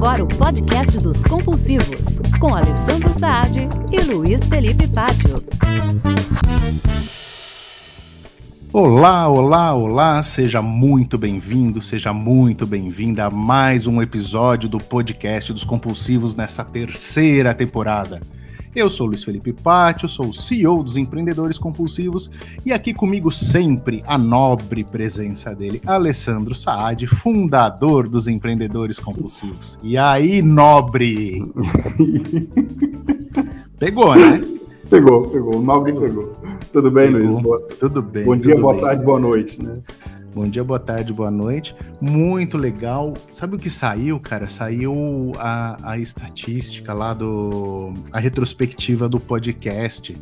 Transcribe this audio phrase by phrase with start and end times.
[0.00, 5.44] agora o podcast dos compulsivos, com Alessandro Saad e Luiz Felipe Pátio.
[8.72, 15.52] Olá, olá, olá, seja muito bem-vindo, seja muito bem-vinda a mais um episódio do podcast
[15.52, 18.22] dos compulsivos nessa terceira temporada.
[18.74, 22.30] Eu sou Luiz Felipe Pátio, sou o CEO dos Empreendedores Compulsivos
[22.64, 29.76] e aqui comigo sempre a nobre presença dele, Alessandro Saad, fundador dos Empreendedores Compulsivos.
[29.82, 31.42] E aí, nobre?
[33.76, 34.40] Pegou, né?
[34.88, 35.56] Pegou, pegou.
[35.56, 36.30] O nobre pegou.
[36.72, 37.30] Tudo bem, pegou.
[37.30, 37.42] Luiz?
[37.42, 37.60] Boa...
[37.80, 38.24] Tudo bem.
[38.24, 38.82] Bom dia, boa bem.
[38.82, 39.74] tarde, boa noite, né?
[40.32, 41.74] Bom dia, boa tarde, boa noite.
[42.00, 43.14] Muito legal.
[43.32, 44.48] Sabe o que saiu, cara?
[44.48, 47.92] Saiu a, a estatística lá do.
[48.12, 50.16] a retrospectiva do podcast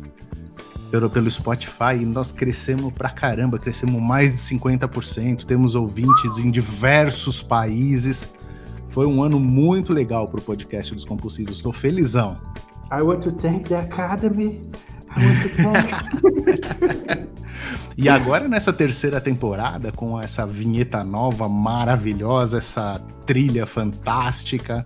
[0.89, 5.45] pelo, pelo Spotify nós crescemos pra caramba, crescemos mais de 50%.
[5.45, 8.29] Temos ouvintes em diversos países.
[8.89, 11.57] Foi um ano muito legal pro podcast dos compulsivos.
[11.57, 12.37] Estou felizão.
[12.91, 14.61] I want to thank the Academy.
[18.01, 24.83] E agora nessa terceira temporada, com essa vinheta nova, maravilhosa, essa trilha fantástica,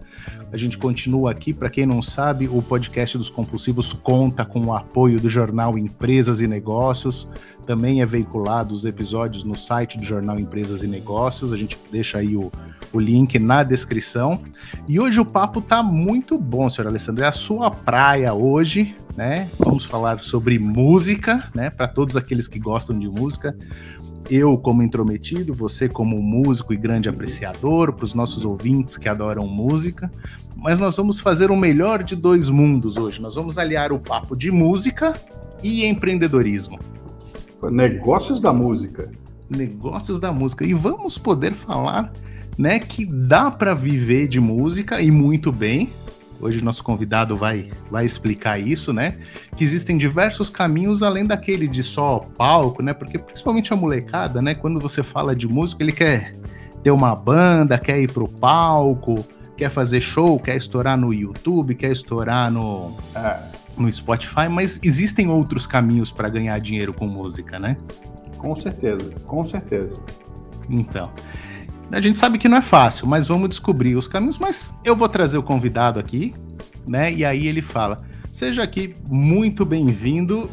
[0.52, 1.54] a gente continua aqui.
[1.54, 6.42] Para quem não sabe, o podcast dos compulsivos conta com o apoio do jornal Empresas
[6.42, 7.26] e Negócios.
[7.66, 11.54] Também é veiculado os episódios no site do jornal Empresas e Negócios.
[11.54, 12.52] A gente deixa aí o,
[12.92, 14.38] o link na descrição.
[14.90, 17.24] E hoje o papo tá muito bom, senhor Alessandro.
[17.24, 19.50] É a sua praia hoje, né?
[19.58, 21.70] Vamos falar sobre música, né?
[21.70, 23.56] Para todos aqueles que gostam de música.
[24.30, 29.48] Eu, como intrometido, você, como músico e grande apreciador, para os nossos ouvintes que adoram
[29.48, 30.12] música.
[30.56, 33.22] Mas nós vamos fazer o melhor de dois mundos hoje.
[33.22, 35.14] Nós vamos aliar o papo de música
[35.62, 36.80] e empreendedorismo.
[37.72, 39.12] Negócios da música.
[39.50, 40.66] Negócios da música.
[40.66, 42.12] E vamos poder falar,
[42.58, 45.90] né, que dá para viver de música e muito bem.
[46.44, 49.18] Hoje nosso convidado vai, vai explicar isso, né?
[49.56, 52.94] Que existem diversos caminhos além daquele de só palco, né?
[52.94, 54.54] Porque principalmente a molecada, né?
[54.54, 56.36] Quando você fala de música, ele quer
[56.84, 61.92] ter uma banda, quer ir pro palco, quer fazer show, quer estourar no YouTube, quer
[61.92, 63.40] estourar no, é,
[63.78, 67.78] no Spotify, mas existem outros caminhos para ganhar dinheiro com música, né?
[68.38, 69.96] Com certeza, com certeza.
[70.70, 71.10] Então,
[71.92, 74.40] a gente sabe que não é fácil, mas vamos descobrir os caminhos.
[74.40, 76.34] Mas eu vou trazer o convidado aqui,
[76.88, 77.12] né?
[77.12, 78.00] E aí ele fala:
[78.32, 80.50] Seja aqui muito bem-vindo,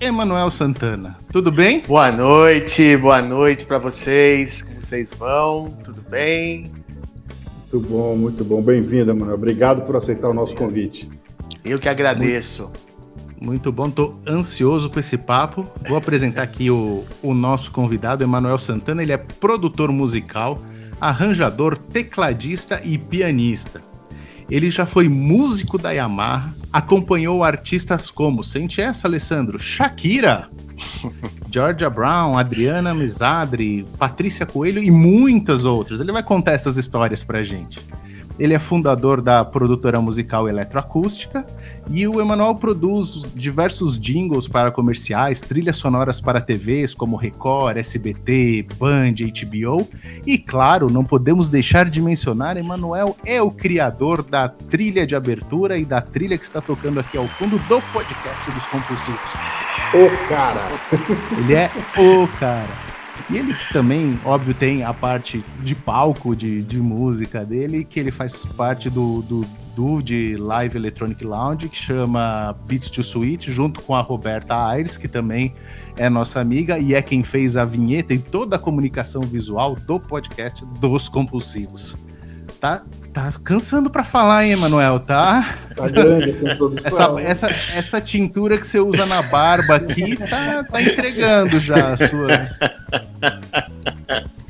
[0.00, 1.16] Emanuel Santana.
[1.32, 1.80] Tudo bem?
[1.86, 4.62] Boa noite, boa noite para vocês.
[4.62, 5.70] Como vocês vão?
[5.84, 6.70] Tudo bem?
[7.72, 8.60] Muito bom, muito bom.
[8.60, 9.36] Bem-vindo, Emanuel.
[9.36, 11.08] Obrigado por aceitar o nosso convite.
[11.64, 12.64] Eu que agradeço.
[12.64, 12.89] Muito...
[13.40, 15.66] Muito bom, tô ansioso com esse papo.
[15.88, 19.02] Vou apresentar aqui o, o nosso convidado, Emanuel Santana.
[19.02, 20.62] Ele é produtor musical,
[21.00, 23.80] arranjador, tecladista e pianista.
[24.50, 29.58] Ele já foi músico da Yamaha, acompanhou artistas como, sente essa, Alessandro?
[29.58, 30.50] Shakira,
[31.50, 36.00] Georgia Brown, Adriana Misadri, Patrícia Coelho e muitas outras.
[36.00, 37.80] Ele vai contar essas histórias pra gente.
[38.40, 41.46] Ele é fundador da produtora musical Eletroacústica
[41.90, 48.66] e o Emanuel produz diversos jingles para comerciais, trilhas sonoras para TVs como Record, SBT,
[48.78, 49.86] Band, HBO.
[50.26, 55.76] E claro, não podemos deixar de mencionar, Emanuel é o criador da trilha de abertura
[55.76, 59.30] e da trilha que está tocando aqui ao fundo do podcast dos compulsivos.
[59.92, 60.66] O cara!
[61.38, 62.89] Ele é o cara.
[63.30, 68.10] E ele também, óbvio, tem a parte de palco, de, de música dele, que ele
[68.10, 69.46] faz parte do, do,
[69.76, 74.96] do de Live Electronic Lounge, que chama Beats to Suite, junto com a Roberta Aires,
[74.96, 75.54] que também
[75.96, 80.00] é nossa amiga e é quem fez a vinheta e toda a comunicação visual do
[80.00, 81.96] podcast dos Compulsivos.
[82.60, 85.00] Tá, tá cansando para falar, hein, Emanuel?
[85.00, 85.54] Tá?
[85.74, 87.18] Tá grande essa introdução.
[87.18, 91.96] Essa, essa, essa tintura que você usa na barba aqui tá, tá entregando já a
[91.96, 92.50] sua.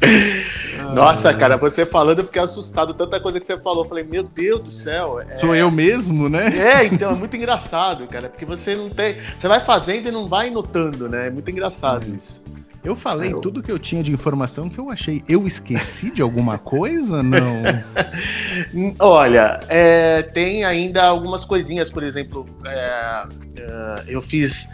[0.95, 2.95] Nossa, cara, você falando, eu fiquei assustado.
[2.95, 3.85] Tanta coisa que você falou.
[3.85, 5.21] Eu falei, meu Deus do céu.
[5.21, 5.39] É...
[5.39, 6.57] Sou eu mesmo, né?
[6.57, 8.29] É, então, é muito engraçado, cara.
[8.29, 9.17] Porque você não tem.
[9.39, 11.29] Você vai fazendo e não vai notando, né?
[11.29, 12.17] É muito engraçado hum.
[12.21, 12.43] isso.
[12.83, 13.41] Eu falei eu...
[13.41, 15.23] tudo que eu tinha de informação que eu achei.
[15.29, 17.23] Eu esqueci de alguma coisa?
[17.23, 17.63] Não.
[18.99, 23.25] Olha, é, tem ainda algumas coisinhas, por exemplo, é,
[23.57, 24.67] é, eu fiz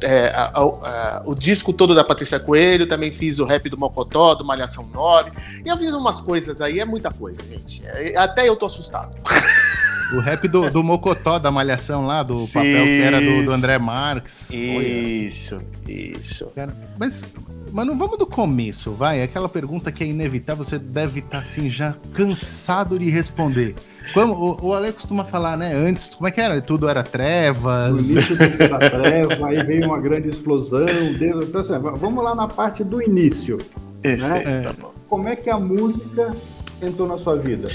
[0.00, 4.34] é, a, a, o disco todo da Patrícia Coelho, também fiz o rap do Mocotó,
[4.34, 5.32] do Malhação 9.
[5.64, 7.82] E eu fiz umas coisas aí, é muita coisa, gente.
[7.86, 9.14] É, até eu tô assustado.
[10.14, 12.52] O rap do, do Mocotó, da Malhação lá, do Sim.
[12.52, 14.48] papel que era do, do André Marques.
[14.50, 14.86] Olha.
[14.86, 15.56] Isso,
[15.88, 16.46] isso.
[16.54, 17.24] Cara, mas,
[17.72, 19.22] mano, vamos do começo, vai.
[19.22, 23.74] Aquela pergunta que é inevitável, você deve estar assim já cansado de responder.
[24.12, 25.74] Como, o, o Ale costuma falar, né?
[25.74, 26.60] Antes, como é que era?
[26.60, 27.94] Tudo era trevas.
[27.94, 30.84] No início do da treva, aí veio uma grande explosão.
[31.18, 33.58] Deus, então, assim, vamos lá na parte do início.
[34.04, 34.62] Isso, Né?
[34.62, 34.92] tá bom.
[35.08, 36.34] Como é que a música
[36.82, 37.70] entrou na sua vida?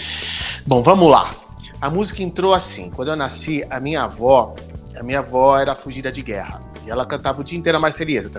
[0.67, 1.31] Bom, vamos lá.
[1.79, 2.89] A música entrou assim.
[2.89, 4.55] Quando eu nasci, a minha avó,
[4.97, 6.61] a minha avó era fugida de guerra.
[6.85, 8.31] E ela cantava o dia inteiro a Marselhesa.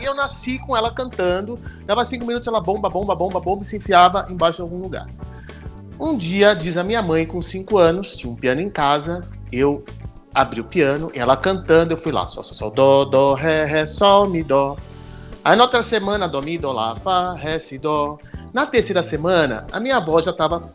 [0.00, 1.58] E eu nasci com ela cantando.
[1.86, 5.06] Dava cinco minutos, ela bomba, bomba, bomba, bomba e se enfiava embaixo de algum lugar.
[5.98, 9.20] Um dia, diz a minha mãe, com cinco anos, tinha um piano em casa,
[9.52, 9.84] eu
[10.34, 13.66] abri o piano, e ela cantando, eu fui lá, sol, sol, sol, dó, dó, ré,
[13.66, 14.78] ré, sol, mi, dó.
[15.44, 18.18] Aí na outra semana, dó, mi, dó, lá, fá, ré, si, dó.
[18.52, 20.72] Na terceira semana, a minha avó já tava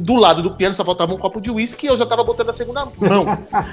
[0.00, 2.50] do lado do piano, só faltava um copo de uísque e eu já tava botando
[2.50, 3.24] a segunda mão.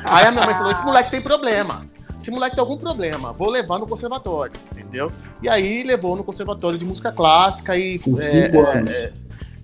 [0.04, 1.82] Aí a minha mãe falou: esse moleque tem problema.
[2.20, 5.12] Esse moleque tem algum problema, vou levar no conservatório, entendeu?
[5.42, 8.00] E aí levou no conservatório de música clássica e.
[8.00, 8.90] Com é, cinco é, anos.
[8.90, 9.14] é,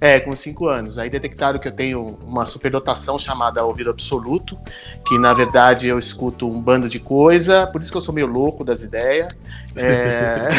[0.02, 0.98] é, com cinco anos.
[0.98, 4.58] Aí detectaram que eu tenho uma superdotação chamada ouvido absoluto,
[5.06, 8.28] que na verdade eu escuto um bando de coisa, por isso que eu sou meio
[8.28, 9.34] louco das ideias.
[9.76, 10.50] É...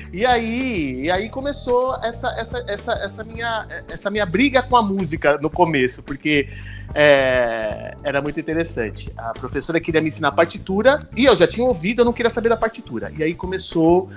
[0.13, 4.81] e aí, e aí começou essa, essa, essa, essa, minha, essa minha briga com a
[4.81, 6.49] música no começo, porque
[6.93, 9.11] é, era muito interessante.
[9.17, 12.49] A professora queria me ensinar partitura e eu já tinha ouvido, eu não queria saber
[12.49, 13.11] da partitura.
[13.17, 14.09] E aí começou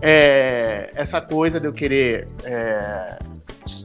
[0.00, 3.18] é, essa coisa de eu querer é,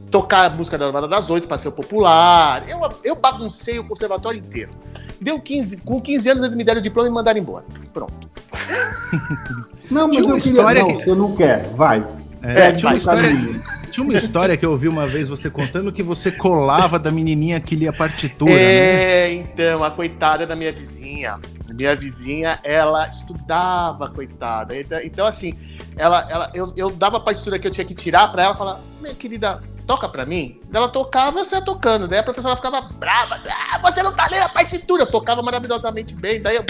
[0.09, 2.67] tocar a música da Armada das Oito para ser popular.
[2.67, 4.71] Eu, eu baguncei o conservatório inteiro.
[5.19, 7.65] Deu 15, com 15 anos eles me deram o diploma e me mandaram embora.
[7.93, 8.13] Pronto.
[9.89, 10.61] Não, mas Tinha uma eu queria.
[10.83, 11.63] Não, que- você não quer.
[11.75, 12.05] Vai.
[12.43, 13.61] É, Segue tinha uma história-.
[13.97, 17.59] Tinha uma história que eu ouvi uma vez você contando que você colava da menininha
[17.59, 18.59] que lia partitura, né?
[18.61, 21.39] É, então, a coitada da minha vizinha.
[21.73, 24.79] Minha vizinha, ela estudava, coitada.
[24.79, 25.55] Então, então, assim,
[25.95, 28.57] ela, ela, eu, eu dava a partitura que eu tinha que tirar pra ela e
[28.59, 30.61] falar, minha querida, toca pra mim.
[30.71, 32.07] Ela tocava, eu saia tocando.
[32.07, 33.41] Daí a professora ficava brava.
[33.49, 35.03] Ah, você não tá lendo a partitura.
[35.03, 36.39] Eu tocava maravilhosamente bem.
[36.39, 36.65] Daí eu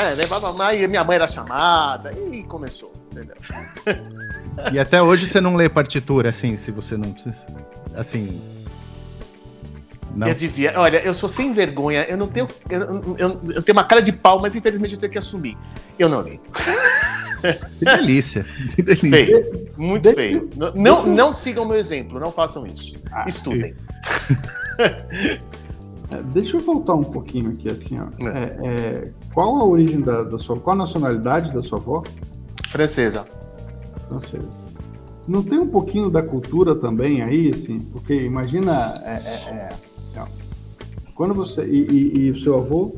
[0.00, 2.10] é, levava mais, e minha mãe era chamada.
[2.32, 3.36] E começou, entendeu?
[4.72, 7.36] E até hoje você não lê partitura, assim, se você não precisa.
[7.94, 8.40] Assim.
[10.14, 10.28] Não.
[10.28, 10.72] Eu devia.
[10.76, 12.02] Olha, eu sou sem vergonha.
[12.04, 12.46] Eu não tenho.
[12.70, 12.80] Eu,
[13.18, 15.56] eu- eu tenho uma cara de pau, mas infelizmente eu tenho que assumir.
[15.98, 16.40] Eu não leio.
[17.78, 18.44] Que delícia.
[18.74, 19.44] Que delícia.
[19.44, 19.68] Feio.
[19.76, 20.50] Muito Deixa- feio.
[20.56, 22.18] Não, não, não sigam o meu exemplo.
[22.20, 22.94] Não façam isso.
[23.12, 23.74] Ah, Estudem.
[24.78, 28.06] É, Deixa eu voltar um pouquinho aqui, assim, ó.
[28.28, 28.38] É.
[28.38, 30.58] É, é, qual a origem da, da sua.
[30.60, 32.02] Qual a nacionalidade da sua avó?
[32.70, 33.26] Francesa.
[34.20, 34.48] Francesa.
[35.26, 37.78] Não tem um pouquinho da cultura também aí, assim?
[37.80, 38.94] Porque imagina.
[39.04, 39.68] é, é,
[40.18, 40.24] é,
[41.14, 41.64] quando você.
[41.64, 42.94] E, e- e o seu avô?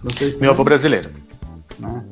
[0.00, 1.10] Francês Meu avô brasileiro.
[1.78, 2.04] né?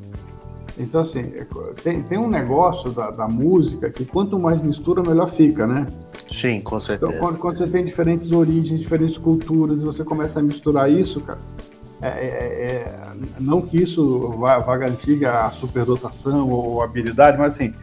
[0.79, 1.45] Então, assim, é
[1.83, 5.85] tem, tem um negócio da, da música que quanto mais mistura, melhor fica, né?
[6.29, 7.13] Sim, com Então, certeza.
[7.13, 11.39] quando, quando você tem diferentes origens, diferentes culturas, e você começa a misturar isso, cara,
[11.99, 12.95] é, é- é-
[13.39, 17.73] não que isso vá, vá garantir a superdotação ou habilidade, mas assim,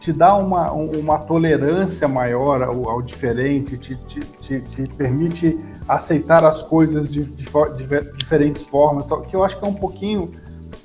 [0.00, 5.58] te dá uma, um- uma tolerância maior ao, ao diferente, te, te, te, te permite
[5.88, 10.30] aceitar as coisas de, de de diferentes formas, que eu acho que é um pouquinho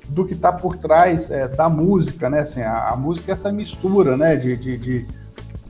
[0.08, 2.40] do que está por trás é, da música, né?
[2.40, 4.36] Assim, a, a música é essa mistura, né?
[4.36, 5.06] de, de, de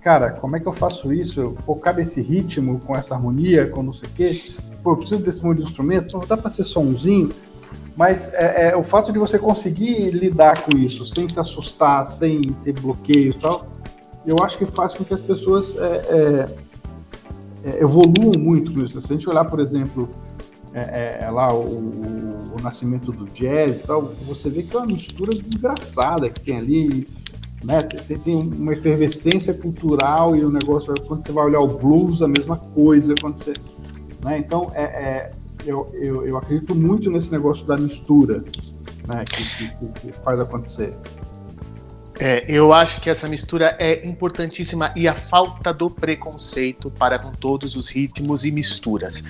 [0.01, 1.55] cara, como é que eu faço isso?
[1.65, 4.43] Pô, cabe esse ritmo com essa harmonia, com não sei o quê?
[4.83, 6.17] Pô, eu preciso desse monte de instrumento?
[6.17, 7.31] Não dá para ser somzinho?
[7.97, 12.41] Mas é, é, o fato de você conseguir lidar com isso sem se assustar, sem
[12.63, 13.67] ter bloqueios e tal,
[14.27, 16.49] eu acho que faz com que as pessoas é, é,
[17.71, 19.01] é, evoluam muito com isso.
[19.01, 20.09] Se a gente olhar, por exemplo,
[20.73, 24.87] é, lá o, o- o nascimento do jazz e tal, você vê que é uma
[24.87, 27.09] mistura desgraçada que tem ali,
[27.63, 27.81] né?
[27.83, 32.29] Tem, tem uma efervescência cultural e o negócio, quando você vai olhar o blues, a
[32.29, 33.53] mesma coisa, quando você,
[34.25, 34.39] né?
[34.39, 35.31] Então, é,
[35.67, 38.45] eu, eu, eu acredito muito nesse negócio da mistura,
[39.07, 39.25] né?
[39.25, 40.95] Que, que- que- faz acontecer.
[42.17, 47.33] É, eu acho que essa mistura é importantíssima e a falta do preconceito para com
[47.33, 49.21] todos os ritmos e misturas.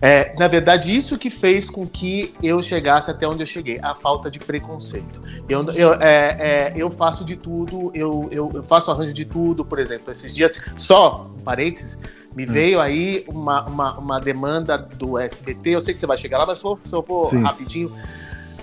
[0.00, 3.92] É, na verdade, isso que fez com que eu chegasse até onde eu cheguei, a
[3.92, 5.20] falta de preconceito.
[5.48, 9.80] Eu, eu, é, é, eu faço de tudo, eu, eu faço arranjo de tudo, por
[9.80, 11.98] exemplo, esses dias, só um parênteses,
[12.38, 16.38] me veio aí uma, uma, uma demanda do SBT, eu sei que você vai chegar
[16.38, 17.42] lá, mas se eu for Sim.
[17.42, 17.92] rapidinho,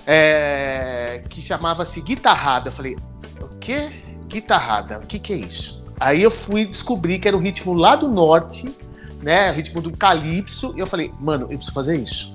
[0.06, 2.68] é, que chamava-se Guitarrada.
[2.68, 2.96] Eu falei,
[3.38, 3.90] o quê?
[4.28, 5.84] Guitarrada, o que, que é isso?
[6.00, 8.66] Aí eu fui descobrir que era um ritmo lá do norte,
[9.22, 9.50] né?
[9.50, 10.72] Ritmo do calypso.
[10.74, 12.34] E eu falei, mano, eu preciso fazer isso.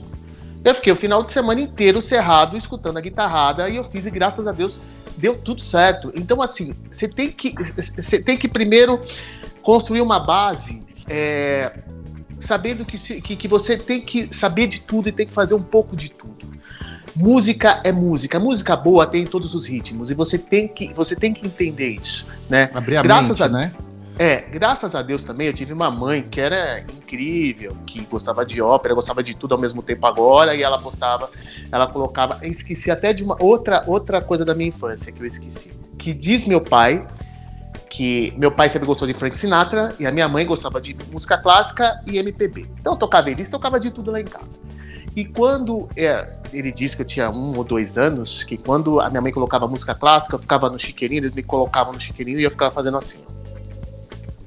[0.64, 4.12] Eu fiquei o final de semana inteiro cerrado, escutando a guitarrada, e eu fiz, e
[4.12, 4.80] graças a Deus
[5.18, 6.12] deu tudo certo.
[6.14, 7.56] Então, assim, você tem que,
[7.98, 9.02] você tem que primeiro
[9.64, 10.91] construir uma base.
[11.08, 11.72] É,
[12.40, 15.64] sabendo que, que, que você tem que saber de tudo e tem que fazer um
[15.64, 16.50] pouco de tudo.
[17.16, 18.40] Música é música.
[18.40, 22.26] Música boa tem todos os ritmos e você tem que, você tem que entender isso,
[22.50, 22.70] né?
[22.74, 23.74] Abrir a Graças mente, a, né?
[24.18, 28.62] É, graças a Deus também eu tive uma mãe que era incrível, que gostava de
[28.62, 31.30] ópera, gostava de tudo ao mesmo tempo agora, e ela botava,
[31.72, 35.72] ela colocava, esqueci até de uma outra outra coisa da minha infância que eu esqueci.
[35.98, 37.06] Que diz meu pai
[37.92, 41.38] que meu pai sempre gostou de Frank Sinatra e a minha mãe gostava de música
[41.38, 42.66] clássica e MPB.
[42.80, 44.50] Então eu tocava eles, tocava de tudo lá em casa.
[45.14, 49.10] E quando é, ele disse que eu tinha um ou dois anos, que quando a
[49.10, 52.44] minha mãe colocava música clássica, eu ficava no chiqueirinho, eles me colocavam no chiqueirinho e
[52.44, 53.20] eu ficava fazendo assim.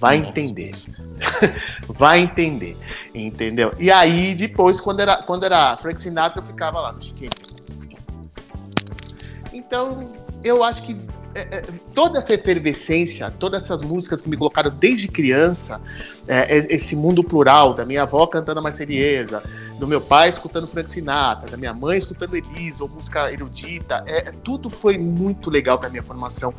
[0.00, 0.74] Vai entender.
[1.86, 2.78] Vai entender.
[3.14, 3.74] Entendeu?
[3.78, 7.54] E aí, depois, quando era, quando era Frank Sinatra, eu ficava lá no chiqueirinho.
[9.52, 10.96] Então, eu acho que
[11.34, 11.62] é, é,
[11.94, 15.80] toda essa efervescência, todas essas músicas que me colocaram desde criança,
[16.28, 19.42] é, esse mundo plural, da minha avó cantando a Marselhesa,
[19.78, 24.32] do meu pai escutando Frank Sinatra, da minha mãe escutando Elisa, ou música erudita, é,
[24.42, 26.54] tudo foi muito legal para minha formação.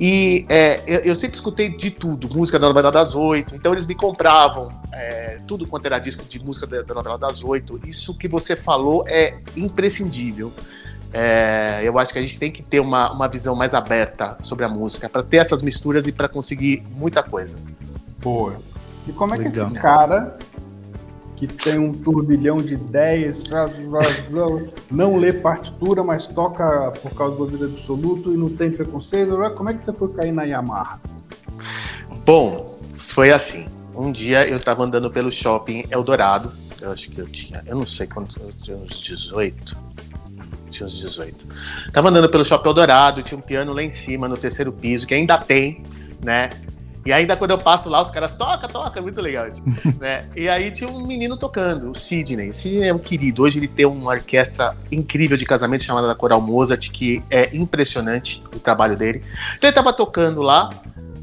[0.00, 3.86] E é, eu, eu, sempre escutei de tudo, música da novela das oito, então eles
[3.86, 7.78] me compravam é, tudo quanto era disco de música da, da novela das oito.
[7.86, 10.52] Isso que você falou é imprescindível.
[11.12, 14.64] É, eu acho que a gente tem que ter uma, uma visão mais aberta sobre
[14.64, 17.56] a música, para ter essas misturas e para conseguir muita coisa.
[18.18, 18.56] Boa.
[19.06, 19.52] E como é Legal.
[19.52, 20.38] que esse cara
[21.40, 23.42] que tem um turbilhão de ideias,
[24.90, 29.70] não lê partitura, mas toca por causa do ouvido absoluto e não tem preconceito, como
[29.70, 31.00] é que você foi cair na Yamaha?
[32.26, 33.66] Bom, foi assim.
[33.94, 37.86] Um dia eu estava andando pelo shopping Eldorado, eu acho que eu tinha, eu não
[37.86, 39.76] sei quantos, eu tinha uns 18,
[40.70, 41.38] tinha uns 18.
[41.92, 45.14] Tava andando pelo Shopping Eldorado, tinha um piano lá em cima, no terceiro piso, que
[45.14, 45.82] ainda tem,
[46.24, 46.50] né?
[47.04, 49.62] E ainda quando eu passo lá, os caras toca, toca, é muito legal isso.
[49.98, 50.24] né?
[50.36, 52.50] E aí tinha um menino tocando, o Sidney.
[52.50, 53.42] O Sidney é um querido.
[53.42, 58.42] Hoje ele tem uma orquestra incrível de casamento chamada da Coral Mozart, que é impressionante
[58.54, 59.22] o trabalho dele.
[59.56, 60.70] Então ele tava tocando lá.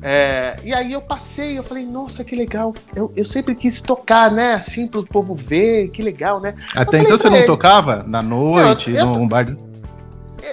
[0.01, 2.73] É, e aí eu passei, eu falei, nossa, que legal.
[2.95, 4.53] Eu, eu sempre quis tocar, né?
[4.53, 6.53] Assim, pro povo ver, que legal, né?
[6.75, 8.03] Até então você não ele, tocava?
[8.07, 9.45] Na noite, não, eu, num bar?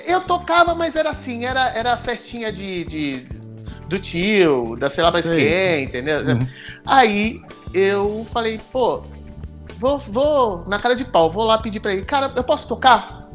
[0.06, 3.26] Eu tocava, mas era assim, era, era festinha de, de
[3.88, 6.20] do tio, da sei lá mais quem, entendeu?
[6.20, 6.48] Uhum.
[6.86, 7.40] Aí
[7.72, 9.02] eu falei, pô,
[9.78, 13.28] vou, vou, na cara de pau, vou lá pedir pra ele, cara, eu posso tocar?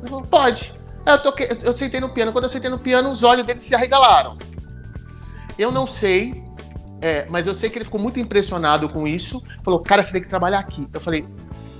[0.00, 0.74] Ele falou, pode.
[1.04, 3.60] Aí eu, toquei, eu sentei no piano, quando eu sentei no piano, os olhos dele
[3.60, 4.36] se arregalaram.
[5.58, 6.44] Eu não sei,
[7.00, 9.42] é, mas eu sei que ele ficou muito impressionado com isso.
[9.64, 10.86] Falou, cara, você tem que trabalhar aqui.
[10.92, 11.24] Eu falei,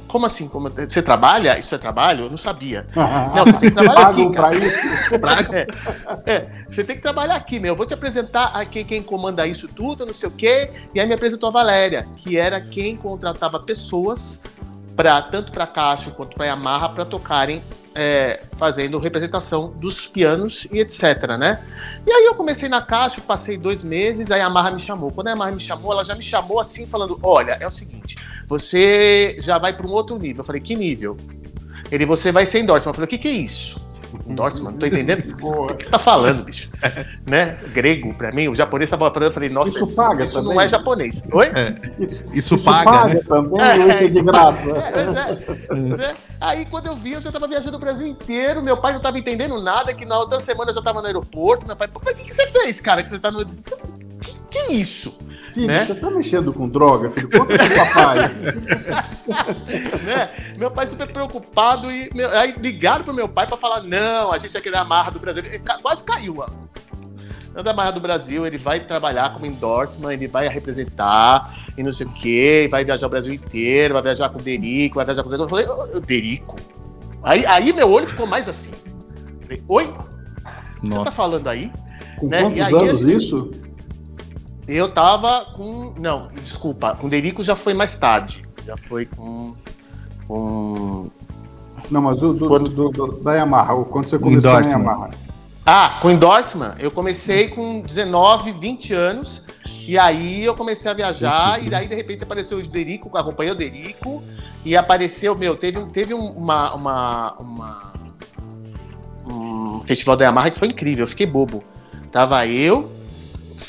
[0.06, 0.48] como assim?
[0.48, 1.58] Como, você trabalha?
[1.58, 2.24] Isso é trabalho?
[2.24, 2.86] Eu não sabia.
[2.94, 4.30] não, você tem que trabalhar aqui.
[4.30, 4.56] Cara.
[4.56, 4.76] Isso.
[6.26, 7.72] É, é, você tem que trabalhar aqui, meu.
[7.72, 10.70] Eu vou te apresentar aqui quem comanda isso tudo, não sei o quê.
[10.94, 14.40] E aí me apresentou a Valéria, que era quem contratava pessoas
[14.94, 17.62] para tanto para Caixa quanto para Yamaha para tocarem
[17.96, 21.64] é, fazendo representação dos pianos e etc, né?
[22.06, 25.10] E aí eu comecei na Caixa, passei dois meses, aí a Yamaha me chamou.
[25.10, 28.16] Quando a Yamaha me chamou, ela já me chamou assim, falando, olha, é o seguinte,
[28.46, 30.42] você já vai para um outro nível.
[30.42, 31.16] Eu falei, que nível?
[31.90, 32.90] Ele, você vai ser endorsement.
[32.90, 33.80] Eu falei, o que, que é isso?
[34.26, 34.72] Endorsement?
[34.72, 36.70] Não tô entendendo o que você tá falando, bicho.
[37.26, 37.58] né?
[37.72, 40.60] Grego, pra mim, o japonês tava falando, eu falei, nossa, isso, isso, paga isso não
[40.60, 41.22] é japonês.
[41.32, 41.46] Oi?
[41.46, 41.76] É.
[42.32, 43.20] Isso, isso, paga, paga né?
[43.28, 44.70] também, é, é de graça.
[44.70, 46.14] É, né?
[46.40, 49.18] Aí quando eu vi, eu já tava viajando o Brasil inteiro, meu pai não tava
[49.18, 52.16] entendendo nada, que na outra semana eu já tava no aeroporto, meu pai, mas o
[52.16, 53.44] que, que você fez, cara, que você tá no...
[53.46, 55.16] Que, que é isso?
[55.56, 55.86] Filho, né?
[55.86, 57.30] você tá mexendo com droga, filho?
[57.30, 58.18] Conta pro papai.
[60.04, 60.28] né?
[60.58, 64.38] Meu pai super preocupado e meu, aí ligaram pro meu pai para falar: não, a
[64.38, 65.42] gente é aquele amarra do Brasil.
[65.42, 66.46] Ele quase caiu, ó.
[67.54, 71.90] Não da Amarra do Brasil, ele vai trabalhar como endorsement, ele vai representar e não
[71.90, 75.22] sei o quê, vai viajar o Brasil inteiro, vai viajar com o Derico, vai viajar
[75.22, 75.54] com o Derico.
[75.54, 76.56] Eu falei, Derico?
[77.22, 78.72] Aí, aí meu olho ficou mais assim.
[79.40, 79.86] falei, oi?
[80.82, 80.98] Nossa.
[80.98, 81.72] Você tá falando aí?
[82.18, 82.42] Com né?
[82.42, 83.24] quantos anos gente...
[83.24, 83.50] isso?
[84.68, 85.94] Eu tava com.
[85.98, 86.94] Não, desculpa.
[86.94, 88.42] Com Derico já foi mais tarde.
[88.64, 89.54] Já foi com.
[90.26, 91.08] com...
[91.90, 92.68] Não, mas do, do, quando...
[92.68, 95.10] do, do, da Yamaha, quando você começou na Yamaha.
[95.64, 99.46] Ah, com endorsement, eu comecei com 19, 20 anos.
[99.86, 103.54] E aí eu comecei a viajar, e daí de repente apareceu o Derico, acompanhei o
[103.54, 104.20] Derico,
[104.64, 107.92] e apareceu, meu, teve, teve uma, uma, uma,
[109.24, 111.62] um festival da Yamaha que foi incrível, eu fiquei bobo.
[112.10, 112.90] Tava eu,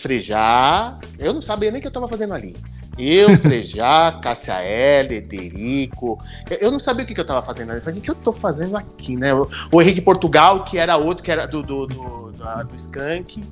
[0.08, 1.00] Frejar.
[1.20, 2.56] Eu não sabia nem o que eu tava fazendo ali.
[2.98, 6.18] Eu, Frejá, Cássia L, Derico.
[6.62, 7.74] Eu não sabia o que, que eu tava fazendo.
[7.74, 9.32] Eu falei, o que eu tô fazendo aqui, né?
[9.70, 13.44] O Henrique Portugal, que era outro, que era do, do, do, do, do Skank.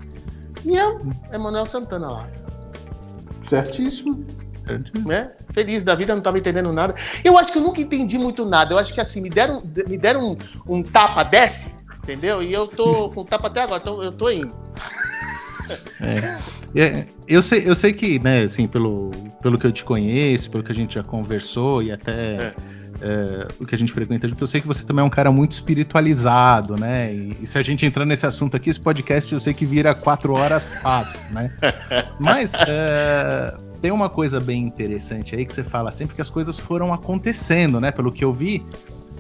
[0.64, 1.02] E eu,
[1.34, 2.28] Emanuel Santana lá.
[3.50, 4.26] Certíssimo.
[4.66, 5.10] Certíssimo.
[5.10, 5.32] Né?
[5.54, 6.96] Feliz da vida, não tava entendendo nada.
[7.22, 8.74] Eu acho que eu nunca entendi muito nada.
[8.74, 10.38] Eu acho que assim, me deram, me deram um,
[10.78, 12.42] um tapa, desce, entendeu?
[12.42, 14.56] E eu tô com tapa até agora, então eu tô indo.
[16.02, 16.80] É.
[16.80, 17.08] é.
[17.28, 20.72] Eu sei, eu sei que, né, assim, pelo, pelo que eu te conheço, pelo que
[20.72, 22.54] a gente já conversou e até é.
[23.02, 25.52] É, o que a gente frequenta eu sei que você também é um cara muito
[25.52, 27.14] espiritualizado, né?
[27.14, 29.94] E, e, se a gente entrar nesse assunto aqui, esse podcast eu sei que vira
[29.94, 31.52] quatro horas fácil, né?
[32.20, 36.58] Mas é, tem uma coisa bem interessante aí que você fala sempre que as coisas
[36.58, 37.92] foram acontecendo, né?
[37.92, 38.66] Pelo que eu vi,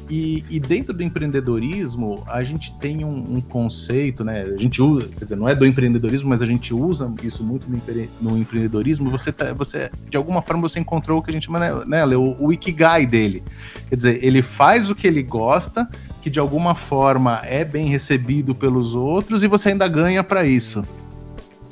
[0.09, 4.41] e, e, dentro do empreendedorismo, a gente tem um, um, conceito, né?
[4.41, 7.69] A gente usa, quer dizer, não é do empreendedorismo, mas a gente usa isso muito
[7.69, 9.09] no, empre, no empreendedorismo.
[9.09, 12.17] Você, tá, você, de alguma forma, você encontrou o que a gente chama, né, né
[12.17, 13.41] o, o Ikigai dele.
[13.89, 15.89] Quer dizer, ele faz o que ele gosta,
[16.21, 20.83] que de alguma forma é bem recebido pelos outros e você ainda ganha para isso.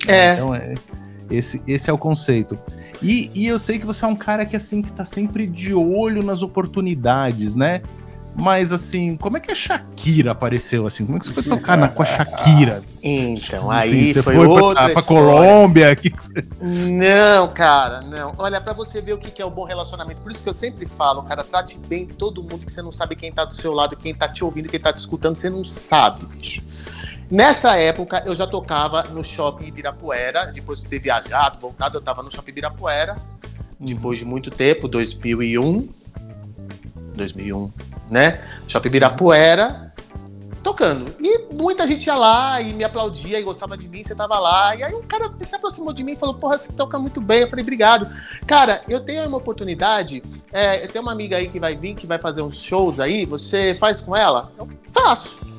[0.07, 0.33] É.
[0.33, 0.73] Então, é,
[1.29, 2.57] esse, esse é o conceito.
[3.01, 5.73] E, e eu sei que você é um cara que, assim, que tá sempre de
[5.73, 7.81] olho nas oportunidades, né?
[8.35, 11.05] Mas assim, como é que a Shakira apareceu assim?
[11.05, 12.83] Como é que você foi tocar na, com a Shakira?
[13.01, 15.95] Então, assim, aí você foi, foi outra pra, pra Colômbia?
[15.95, 16.11] Que...
[16.61, 18.33] Não, cara, não.
[18.37, 20.21] Olha, para você ver o que é o bom relacionamento.
[20.21, 23.15] Por isso que eu sempre falo, cara, trate bem todo mundo que você não sabe
[23.15, 25.63] quem tá do seu lado, quem tá te ouvindo, quem tá te escutando, você não
[25.63, 26.63] sabe, bicho.
[27.29, 32.21] Nessa época, eu já tocava no Shopping Ibirapuera, depois de ter viajado, voltado, eu tava
[32.21, 33.15] no Shopping Ibirapuera,
[33.79, 35.89] depois de muito tempo, 2001,
[37.15, 37.71] 2001,
[38.13, 38.39] né?
[38.67, 39.91] Shopping Ibirapuera,
[40.63, 41.13] tocando.
[41.19, 44.75] E muita gente ia lá e me aplaudia e gostava de mim, você tava lá.
[44.75, 47.41] E aí um cara se aproximou de mim e falou: Porra, você toca muito bem.
[47.41, 48.09] Eu falei: Obrigado.
[48.47, 50.23] Cara, eu tenho uma oportunidade.
[50.51, 53.25] É, eu tenho uma amiga aí que vai vir, que vai fazer uns shows aí.
[53.25, 54.51] Você faz com ela?
[54.57, 55.52] Eu faço.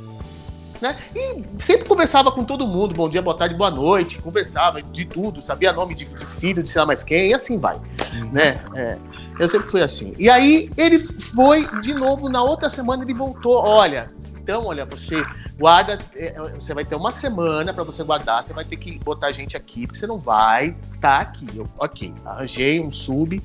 [0.84, 0.98] Né?
[1.16, 5.40] E sempre conversava com todo mundo, bom dia, boa tarde, boa noite, conversava de tudo,
[5.40, 8.30] sabia nome de, de filho, de sei lá mais quem, e assim vai, uhum.
[8.30, 8.62] né?
[8.74, 8.98] É,
[9.40, 10.12] eu sempre fui assim.
[10.18, 14.08] E aí ele foi de novo na outra semana, ele voltou, olha,
[14.42, 15.24] então, olha, você
[15.58, 19.32] guarda, é, você vai ter uma semana para você guardar, você vai ter que botar
[19.32, 21.48] gente aqui, porque você não vai estar tá aqui.
[21.56, 23.42] Eu, ok, arranjei um sub,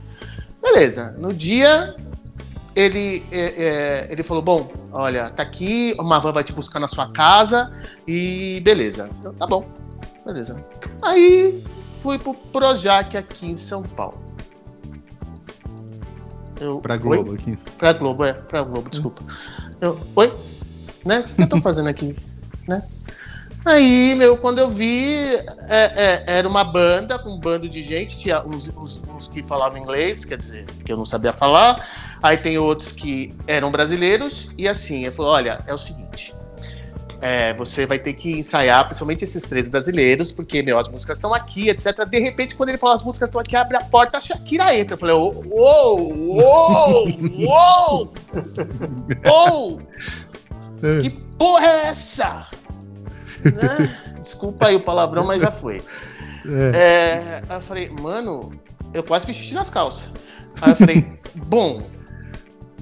[0.61, 1.15] beleza.
[1.17, 1.95] No dia
[2.75, 6.88] ele, é, é, ele falou: Bom, olha, tá aqui, uma van vai te buscar na
[6.88, 7.71] sua casa
[8.08, 9.10] e beleza.
[9.23, 9.67] Eu, tá bom,
[10.25, 10.56] beleza.
[11.02, 11.63] Aí
[12.02, 14.19] fui pro Projac aqui em São Paulo.
[16.60, 17.58] Eu, pra Globo, aqui.
[17.78, 19.23] Pra Globo, é, pra Globo, desculpa.
[19.80, 20.34] Eu, oi?
[21.06, 21.19] Né?
[21.19, 22.15] O que eu tô fazendo aqui?
[22.69, 22.88] né?
[23.65, 28.41] Aí, meu, quando eu vi, é, é, era uma banda, um bando de gente, tinha
[28.45, 31.85] uns, uns, uns, que falavam inglês, quer dizer, que eu não sabia falar,
[32.23, 36.33] aí tem outros que eram brasileiros, e assim, ele falou, olha, é o seguinte,
[37.21, 41.33] é, você vai ter que ensaiar, principalmente esses três brasileiros, porque, meu, as músicas estão
[41.33, 42.05] aqui, etc.
[42.09, 44.93] De repente, quando ele falou as músicas estão aqui, abre a porta, a Shakira entra.
[44.93, 48.13] Eu falei, uou, uou, uou,
[49.25, 49.79] uou,
[51.03, 52.47] que porra é essa?
[53.43, 53.97] Né?
[54.21, 55.82] Desculpa aí o palavrão, mas já foi.
[56.45, 56.78] É.
[56.78, 58.52] É, aí eu falei, mano,
[58.93, 60.10] eu quase fiz xixi nas calças.
[60.62, 61.84] Aí eu falei, bom,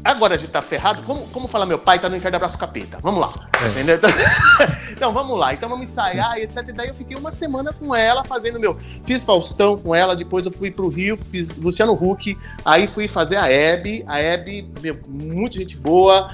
[0.04, 1.04] agora a gente tá ferrado.
[1.04, 3.00] Como, como fala meu pai, tá no inferno abraço capeta.
[3.02, 3.34] Vamos lá.
[3.64, 3.70] É.
[3.70, 4.00] Entendeu?
[4.98, 5.54] Então vamos lá.
[5.54, 6.70] Então vamos ensaiar e etc.
[6.70, 8.76] E daí eu fiquei uma semana com ela fazendo meu.
[9.06, 13.36] Fiz Faustão com ela, depois eu fui pro Rio, fiz Luciano Huck, aí fui fazer
[13.36, 14.04] a Hebe.
[14.08, 16.32] A Hebe, meu, muita gente boa.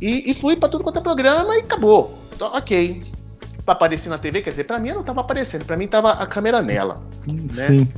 [0.00, 2.16] E, e fui para tudo quanto é programa e acabou.
[2.32, 3.13] Então, ok
[3.64, 6.12] para aparecer na TV, quer dizer, para mim eu não tava aparecendo, para mim tava
[6.12, 7.68] a câmera nela, né?
[7.68, 7.92] Sim.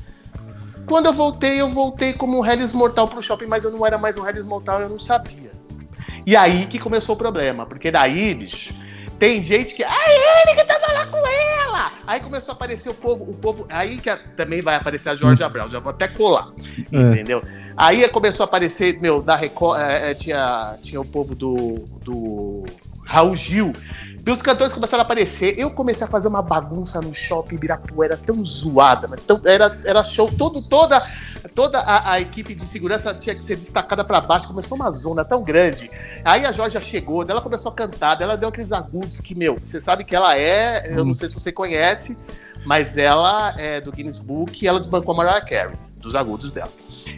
[0.87, 3.99] Quando eu voltei, eu voltei como um Hellis Mortal pro shopping, mas eu não era
[3.99, 5.51] mais um Hellis Mortal, eu não sabia.
[6.25, 8.73] E aí que começou o problema, porque daí, bicho,
[9.19, 9.83] tem gente que.
[9.83, 11.93] Ah, ele que tava lá com ela!
[12.07, 13.67] Aí começou a aparecer o povo, o povo.
[13.71, 16.53] Aí que também vai aparecer a Georgia Brown, já vou até colar.
[16.93, 16.99] É.
[16.99, 17.43] Entendeu?
[17.77, 19.81] Aí começou a aparecer, meu, da Record.
[19.81, 21.85] É, é, tinha, tinha o povo do.
[22.03, 22.65] do
[23.05, 23.73] Raul Gil.
[24.27, 25.57] E os cantores começaram a aparecer.
[25.57, 30.03] Eu comecei a fazer uma bagunça no shopping Ibirapuera tão zoada, mas tão, era, era
[30.03, 30.29] show.
[30.37, 31.01] Todo, toda
[31.55, 34.49] toda a, a equipe de segurança tinha que ser destacada para baixo.
[34.49, 35.89] Começou uma zona tão grande.
[36.25, 39.81] Aí a Jorge chegou, ela começou a cantar, ela deu aqueles agudos que, meu, você
[39.81, 42.17] sabe que ela é, eu não sei se você conhece,
[42.65, 46.71] mas ela é do Guinness Book e ela desbancou a Mariah Carey, dos agudos dela.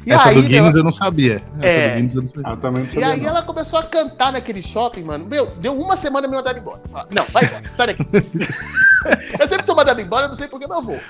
[0.04, 1.42] E Essa aí, do Guinness eu não sabia.
[1.60, 1.98] É.
[1.98, 2.56] Eu não sabia.
[2.56, 3.28] também e aí não.
[3.28, 5.26] ela começou a cantar naquele shopping, mano.
[5.26, 6.80] Meu, deu uma semana me mandaram embora.
[7.10, 8.04] Não, vai embora, sai daqui.
[9.38, 11.00] eu sempre sou mandado embora, não sei por que, mas eu vou.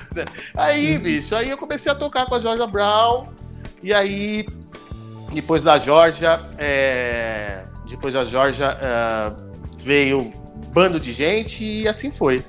[0.57, 3.27] Aí, bicho, aí eu comecei a tocar com a Georgia Brown.
[3.83, 4.47] E aí,
[5.33, 9.33] depois da Georgia, é, depois da Georgia é,
[9.79, 10.33] veio um
[10.73, 12.45] bando de gente e assim foi.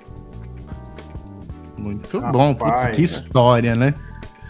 [1.77, 3.93] Muito Rapaz, bom, Putz, que história, né?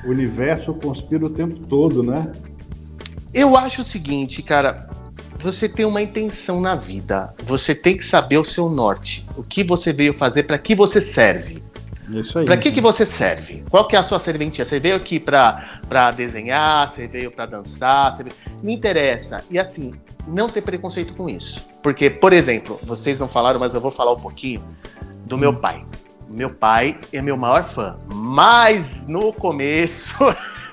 [0.04, 2.32] O universo conspira o tempo todo, né?
[3.34, 4.90] Eu acho o seguinte, cara,
[5.38, 7.34] você tem uma intenção na vida.
[7.44, 9.26] Você tem que saber o seu norte.
[9.38, 11.64] O que você veio fazer, para que você serve.
[12.10, 12.46] Isso aí.
[12.46, 13.64] Para que, que você serve?
[13.70, 14.66] Qual que é a sua serventia?
[14.66, 18.36] Você veio aqui para desenhar, você veio para dançar, veio...
[18.64, 19.44] me interessa.
[19.50, 19.94] E assim,
[20.28, 21.66] não ter preconceito com isso.
[21.84, 24.64] Porque, por exemplo, vocês não falaram, mas eu vou falar um pouquinho
[25.26, 25.56] do meu hum.
[25.56, 25.86] pai.
[26.32, 27.98] Meu pai é meu maior fã.
[28.08, 30.16] Mas no começo,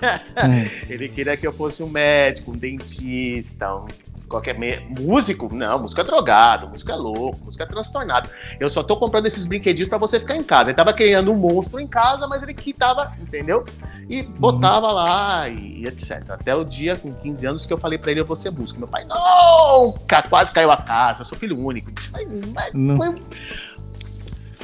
[0.88, 3.86] ele queria que eu fosse um médico, um dentista, um
[4.28, 4.78] qualquer me...
[5.00, 8.28] músico, não, música é drogado, música é louco, música é transtornado.
[8.58, 10.70] Eu só tô comprando esses brinquedinhos para você ficar em casa.
[10.70, 13.64] Ele tava criando um monstro em casa, mas ele que tava, entendeu?
[14.08, 16.22] E botava lá e, e, etc.
[16.30, 18.78] Até o dia com 15 anos que eu falei para ele eu vou ser músico.
[18.78, 19.94] Meu pai, não,
[20.28, 21.90] quase caiu a casa, eu sou filho único.
[22.12, 22.28] Mas,
[22.72, 23.14] mas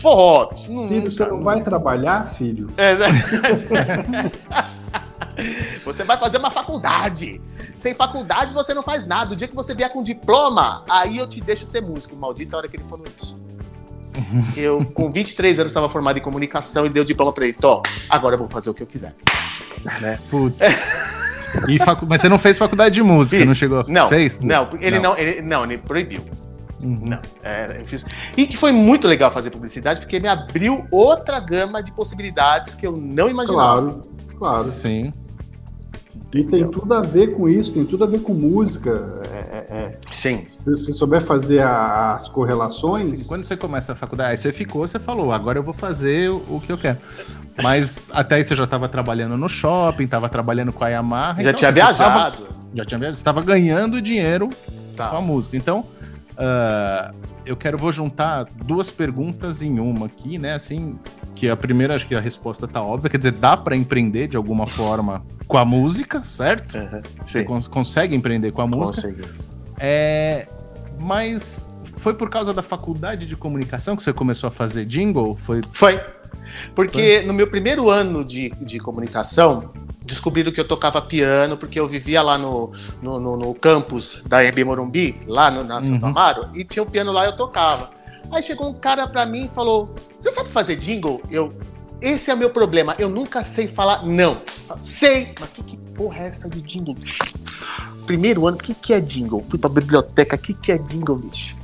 [0.02, 0.10] não.
[0.10, 0.48] Forró.
[0.56, 2.68] Filho, você não vai trabalhar, filho?
[2.76, 3.08] É, né?
[5.84, 7.40] Você vai fazer uma faculdade.
[7.74, 9.32] Sem faculdade você não faz nada.
[9.32, 12.14] O dia que você vier com diploma, aí eu te deixo ser músico.
[12.14, 13.40] Maldita a hora que ele falou isso.
[14.56, 17.54] Eu, com 23 anos, estava formado em comunicação e dei o diploma para ele.
[17.54, 19.14] Tó, agora eu vou fazer o que eu quiser.
[20.02, 20.18] Né?
[20.30, 20.58] Putz.
[21.82, 22.06] Facu...
[22.06, 23.46] Mas você não fez faculdade de música, Fiz.
[23.46, 23.84] não chegou?
[23.88, 24.38] Não, fez?
[24.40, 26.22] não, ele não, não ele, não, ele proibiu.
[26.82, 26.98] Uhum.
[27.02, 28.04] Não, é, eu fiz.
[28.36, 32.86] E que foi muito legal fazer publicidade, porque me abriu outra gama de possibilidades que
[32.86, 33.82] eu não imaginava.
[33.82, 34.02] Claro,
[34.38, 34.64] claro.
[34.64, 35.12] Sim.
[36.34, 39.20] E tem tudo a ver com isso, tem tudo a ver com música.
[39.30, 39.98] É, é, é.
[40.10, 40.42] Sim.
[40.46, 43.10] Se você souber fazer a, as correlações.
[43.10, 46.30] Sim, quando você começa a faculdade, aí você ficou, você falou, agora eu vou fazer
[46.30, 46.98] o, o que eu quero.
[47.62, 51.42] Mas até aí você já estava trabalhando no shopping, estava trabalhando com a Yamaha.
[51.42, 52.36] Já então, tinha assim, viajado.
[52.36, 54.48] Tava, já tinha viajado, você estava ganhando dinheiro
[54.96, 55.10] tá.
[55.10, 55.54] com a música.
[55.54, 55.84] Então,
[56.42, 57.14] uh,
[57.46, 60.54] eu quero, vou juntar duas perguntas em uma aqui, né?
[60.54, 60.98] Assim,
[61.34, 64.36] que a primeira, acho que a resposta tá óbvia, quer dizer, dá para empreender de
[64.36, 66.76] alguma forma com a música, certo?
[66.76, 69.08] Uhum, Você cons consegue empreender com a música.
[69.08, 69.24] Consegue.
[69.78, 70.46] É,
[70.98, 75.36] mas foi por causa da faculdade de comunicação que você começou a fazer jingle?
[75.36, 75.60] Foi.
[75.72, 76.00] Foi.
[76.74, 77.26] Porque foi?
[77.26, 79.72] no meu primeiro ano de, de comunicação,
[80.04, 84.44] descobriram que eu tocava piano, porque eu vivia lá no, no, no, no campus da
[84.44, 86.08] EB Morumbi, lá no, na Santo uhum.
[86.08, 87.90] Amaro, e tinha um piano lá e eu tocava.
[88.30, 91.20] Aí chegou um cara pra mim e falou: Você sabe fazer jingle?
[91.30, 91.52] Eu.
[92.00, 94.36] Esse é o meu problema, eu nunca sei falar não.
[94.82, 96.96] Sei, mas que, que porra é essa de jingle?
[98.06, 99.40] Primeiro ano, o que, que é jingle?
[99.40, 101.56] Fui pra biblioteca, o que, que é jingle, bicho?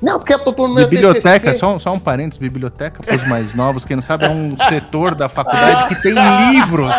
[0.00, 3.84] Não, porque é pro meu Biblioteca, só, só um parênteses, biblioteca, para os mais novos,
[3.84, 6.14] quem não sabe, é um setor da faculdade que tem
[6.52, 6.94] livros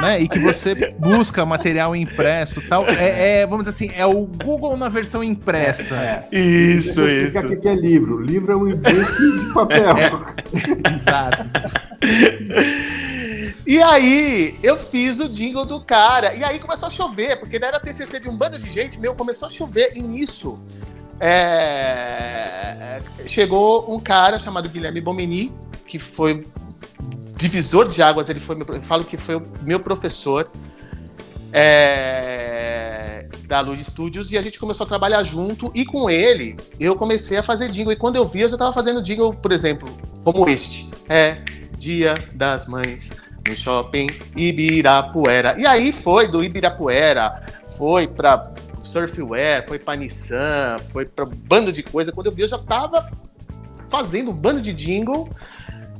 [0.00, 0.20] né?
[0.20, 2.86] E que você busca material impresso tal.
[2.88, 5.94] É, é, vamos dizer assim, é o Google na versão impressa.
[5.94, 6.38] É, é.
[6.38, 7.38] Isso, isso.
[7.38, 8.20] Aqui que é livro.
[8.20, 9.96] Livro é um e-book de papel.
[9.96, 11.46] É, exato.
[13.66, 16.34] E aí, eu fiz o jingle do cara.
[16.34, 19.48] E aí começou a chover, porque era TCC de um bando de gente, meu, começou
[19.48, 19.92] a chover.
[19.94, 20.56] E nisso,
[21.20, 23.00] é...
[23.26, 25.52] chegou um cara chamado Guilherme Bomeni,
[25.86, 26.46] que foi
[27.36, 30.50] divisor de águas, ele foi meu, eu falo que foi meu professor
[31.52, 36.96] é, da Luz Studios e a gente começou a trabalhar junto e com ele eu
[36.96, 39.88] comecei a fazer jingle e quando eu vi eu já estava fazendo jingle, por exemplo,
[40.24, 41.38] como este, é
[41.78, 43.10] Dia das Mães
[43.48, 45.54] no shopping Ibirapuera.
[45.58, 47.42] E aí foi do Ibirapuera,
[47.76, 48.52] foi para
[48.86, 52.12] Surfwear, foi para Nissan, foi para bando de coisa.
[52.12, 53.10] Quando eu vi eu já estava
[53.88, 55.30] fazendo um bando de jingle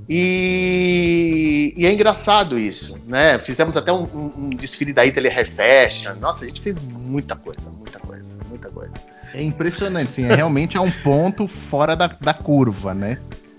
[0.08, 3.38] e, e, é engraçado isso, né?
[3.40, 6.14] Fizemos até um, um, um desfile da Italy Hair Fashion.
[6.20, 8.92] Nossa, a gente fez muita coisa, muita coisa, muita coisa.
[9.34, 10.24] É impressionante, sim.
[10.24, 13.18] É, realmente é um ponto fora da, da curva, né?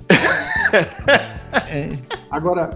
[1.67, 1.89] é.
[2.31, 2.69] Agora,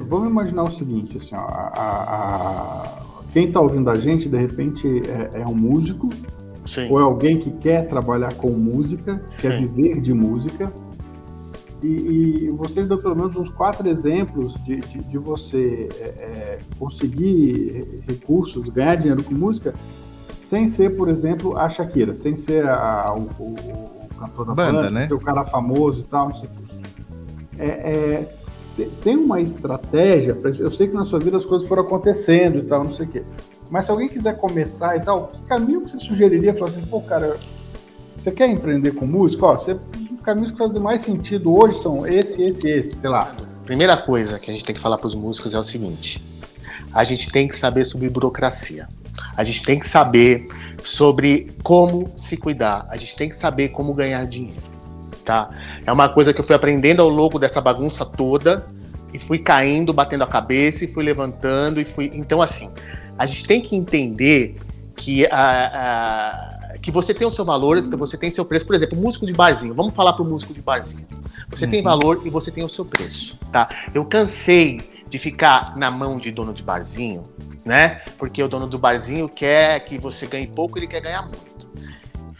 [0.00, 4.86] vamos imaginar o seguinte, assim, ó, a, a, quem está ouvindo a gente, de repente,
[5.34, 6.08] é, é um músico,
[6.64, 6.88] Sim.
[6.88, 9.40] ou é alguém que quer trabalhar com música, Sim.
[9.42, 10.72] quer viver de música,
[11.82, 16.58] e, e vocês dão pelo menos uns quatro exemplos de, de, de você é, é,
[16.78, 19.74] conseguir recursos, ganhar dinheiro com música,
[20.40, 24.72] sem ser, por exemplo, a Shakira, sem ser a, o, o, o, cantor da banda,
[24.74, 25.08] banda né?
[25.08, 26.64] ser o cara famoso e tal, não sei o que.
[27.58, 28.34] É, é,
[29.02, 32.84] tem uma estratégia, eu sei que na sua vida as coisas foram acontecendo e tal,
[32.84, 33.22] não sei o quê.
[33.70, 36.52] Mas se alguém quiser começar e tal, que caminho que você sugeriria?
[36.54, 37.36] Falar assim, pô, cara,
[38.16, 39.46] você quer empreender com música?
[39.46, 39.78] Ó, você
[40.24, 43.36] caminhos que fazem mais sentido hoje são esse, esse, esse, sei lá.
[43.64, 46.20] Primeira coisa que a gente tem que falar para os músicos é o seguinte:
[46.92, 48.88] a gente tem que saber sobre burocracia.
[49.36, 50.48] A gente tem que saber
[50.82, 52.86] sobre como se cuidar.
[52.88, 54.73] A gente tem que saber como ganhar dinheiro.
[55.24, 55.50] Tá?
[55.86, 58.66] É uma coisa que eu fui aprendendo ao longo dessa bagunça toda
[59.12, 62.10] e fui caindo, batendo a cabeça e fui levantando e fui.
[62.14, 62.70] Então, assim,
[63.16, 64.56] a gente tem que entender
[64.96, 68.66] que, a, a, que você tem o seu valor, você tem seu preço.
[68.66, 69.74] Por exemplo, músico de barzinho.
[69.74, 71.06] Vamos falar para o músico de barzinho.
[71.48, 71.70] Você uhum.
[71.70, 73.68] tem valor e você tem o seu preço, tá?
[73.94, 77.22] Eu cansei de ficar na mão de dono de barzinho,
[77.64, 78.02] né?
[78.18, 81.53] Porque o dono do barzinho quer que você ganhe pouco, ele quer ganhar muito.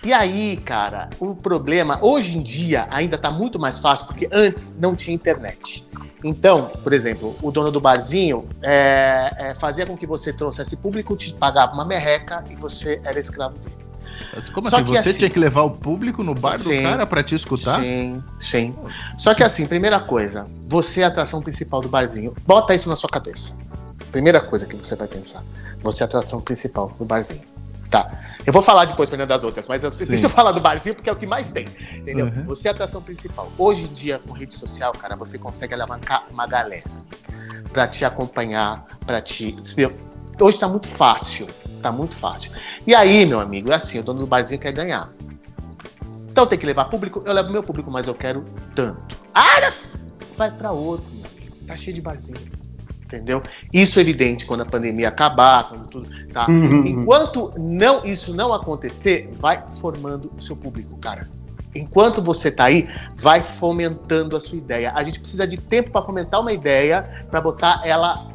[0.04, 4.74] E aí, cara, o problema, hoje em dia, ainda está muito mais fácil, porque antes
[4.78, 5.86] não tinha internet.
[6.22, 11.16] Então, por exemplo, o dono do barzinho é, é, fazia com que você trouxesse público,
[11.16, 13.76] te pagava uma merreca e você era escravo dele.
[14.34, 14.86] Mas como Só assim?
[14.86, 17.80] Você assim, tinha que levar o público no bar sim, do cara para te escutar?
[17.80, 18.74] Sim, sim.
[19.16, 22.34] Só que assim, primeira coisa, você é a atração principal do barzinho.
[22.46, 23.56] Bota isso na sua cabeça.
[24.12, 25.42] Primeira coisa que você vai pensar.
[25.82, 27.53] Você é a atração principal do barzinho.
[27.90, 28.10] Tá.
[28.46, 31.08] Eu vou falar depois, Fernando, das outras, mas eu, deixa eu falar do barzinho porque
[31.08, 31.66] é o que mais tem.
[31.96, 32.26] Entendeu?
[32.26, 32.44] Uhum.
[32.44, 33.50] Você é a atração principal.
[33.56, 36.90] Hoje em dia, com rede social, cara, você consegue alavancar uma galera
[37.72, 39.56] para te acompanhar, para te.
[40.38, 41.46] Hoje tá muito fácil.
[41.80, 42.52] Tá muito fácil.
[42.86, 45.10] E aí, meu amigo, é assim, o dono do barzinho quer ganhar.
[46.30, 48.44] Então tem que levar público, eu levo meu público, mas eu quero
[48.74, 49.16] tanto.
[49.32, 49.72] Ah,
[50.36, 51.66] vai para outro, meu amigo.
[51.66, 52.63] Tá cheio de barzinho
[53.14, 53.42] entendeu?
[53.72, 56.46] Isso é evidente quando a pandemia acabar, quando tudo, tá?
[56.48, 56.86] Uhum.
[56.86, 61.28] Enquanto não isso não acontecer, vai formando o seu público, cara.
[61.74, 64.92] Enquanto você tá aí, vai fomentando a sua ideia.
[64.94, 68.28] A gente precisa de tempo para fomentar uma ideia, para botar ela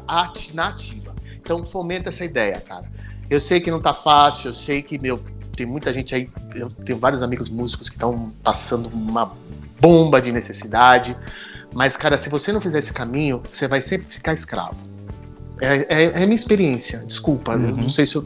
[0.52, 1.14] na ativa.
[1.40, 2.84] Então fomenta essa ideia, cara.
[3.30, 5.18] Eu sei que não tá fácil, eu sei que meu
[5.56, 9.32] tem muita gente aí, eu tenho vários amigos músicos que estão passando uma
[9.78, 11.16] bomba de necessidade.
[11.74, 14.76] Mas, cara, se você não fizer esse caminho, você vai sempre ficar escravo.
[15.60, 17.76] É, é, é minha experiência, desculpa, uhum.
[17.76, 18.24] não sei se eu,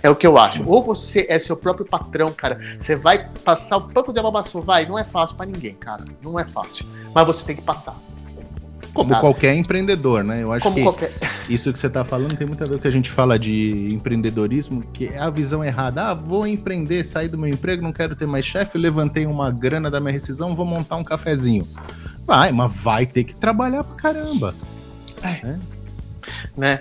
[0.00, 0.62] é o que eu acho.
[0.64, 4.86] Ou você é seu próprio patrão, cara, você vai passar o pano de ababaçou, vai,
[4.86, 7.98] não é fácil para ninguém, cara, não é fácil, mas você tem que passar.
[8.94, 10.42] Como qualquer empreendedor, né?
[10.42, 11.12] Eu acho Como que qualquer...
[11.48, 13.38] isso que você está falando tem muito a ver com o que a gente fala
[13.38, 16.08] de empreendedorismo, que é a visão errada.
[16.08, 19.90] Ah, vou empreender, sair do meu emprego, não quero ter mais chefe, levantei uma grana
[19.90, 21.64] da minha rescisão, vou montar um cafezinho.
[22.28, 24.54] Vai, mas vai ter que trabalhar pra caramba.
[25.22, 25.28] É.
[25.28, 25.58] é.
[26.54, 26.80] Né?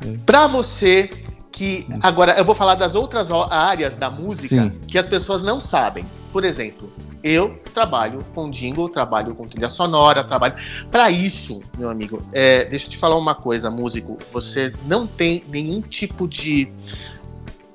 [0.00, 0.16] É.
[0.24, 1.10] Pra você
[1.50, 1.84] que.
[2.00, 4.70] Agora, eu vou falar das outras áreas da música Sim.
[4.86, 6.06] que as pessoas não sabem.
[6.32, 6.92] Por exemplo,
[7.24, 10.54] eu trabalho com jingle, trabalho com trilha sonora, trabalho.
[10.92, 14.16] Para isso, meu amigo, é, deixa eu te falar uma coisa, músico.
[14.32, 16.72] Você não tem nenhum tipo de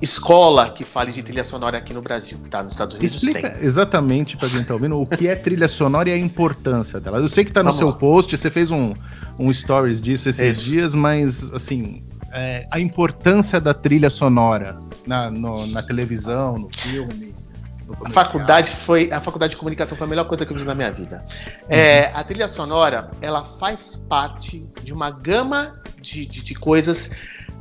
[0.02, 2.64] escola que fale de trilha sonora aqui no Brasil, tá?
[2.64, 3.66] Nos Estados Unidos Explica tem.
[3.66, 7.18] exatamente para quem tá ouvindo o que é trilha sonora e a importância dela.
[7.18, 7.96] Eu sei que tá no Vamos seu lá.
[7.96, 8.94] post, você fez um,
[9.38, 10.66] um stories disso esses Isso.
[10.66, 17.36] dias, mas assim, é, a importância da trilha sonora na, no, na televisão, no filme.
[18.06, 20.76] a faculdade foi a faculdade de comunicação foi a melhor coisa que eu fiz na
[20.76, 21.26] minha vida.
[21.64, 21.68] Uhum.
[21.70, 27.10] É, a trilha sonora ela faz parte de uma gama de, de, de coisas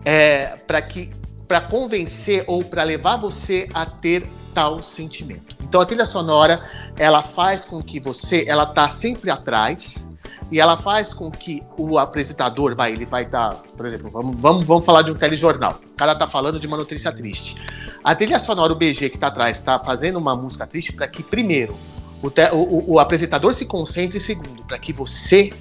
[0.05, 1.11] é, para que
[1.49, 5.57] para convencer ou para levar você a ter tal sentimento.
[5.63, 6.63] Então a trilha sonora,
[6.97, 10.07] ela faz com que você, ela tá sempre atrás
[10.53, 14.65] e ela faz com que o apresentador, vai, ele vai dar, por exemplo, vamos, vamos,
[14.65, 15.81] vamos falar de um telejornal.
[15.93, 17.57] O cara tá falando de uma notícia triste.
[18.05, 21.23] A trilha sonora, o BG que tá atrás, tá fazendo uma música triste para que
[21.23, 21.75] primeiro
[22.23, 25.53] o, te, o, o apresentador se concentre e segundo, para que você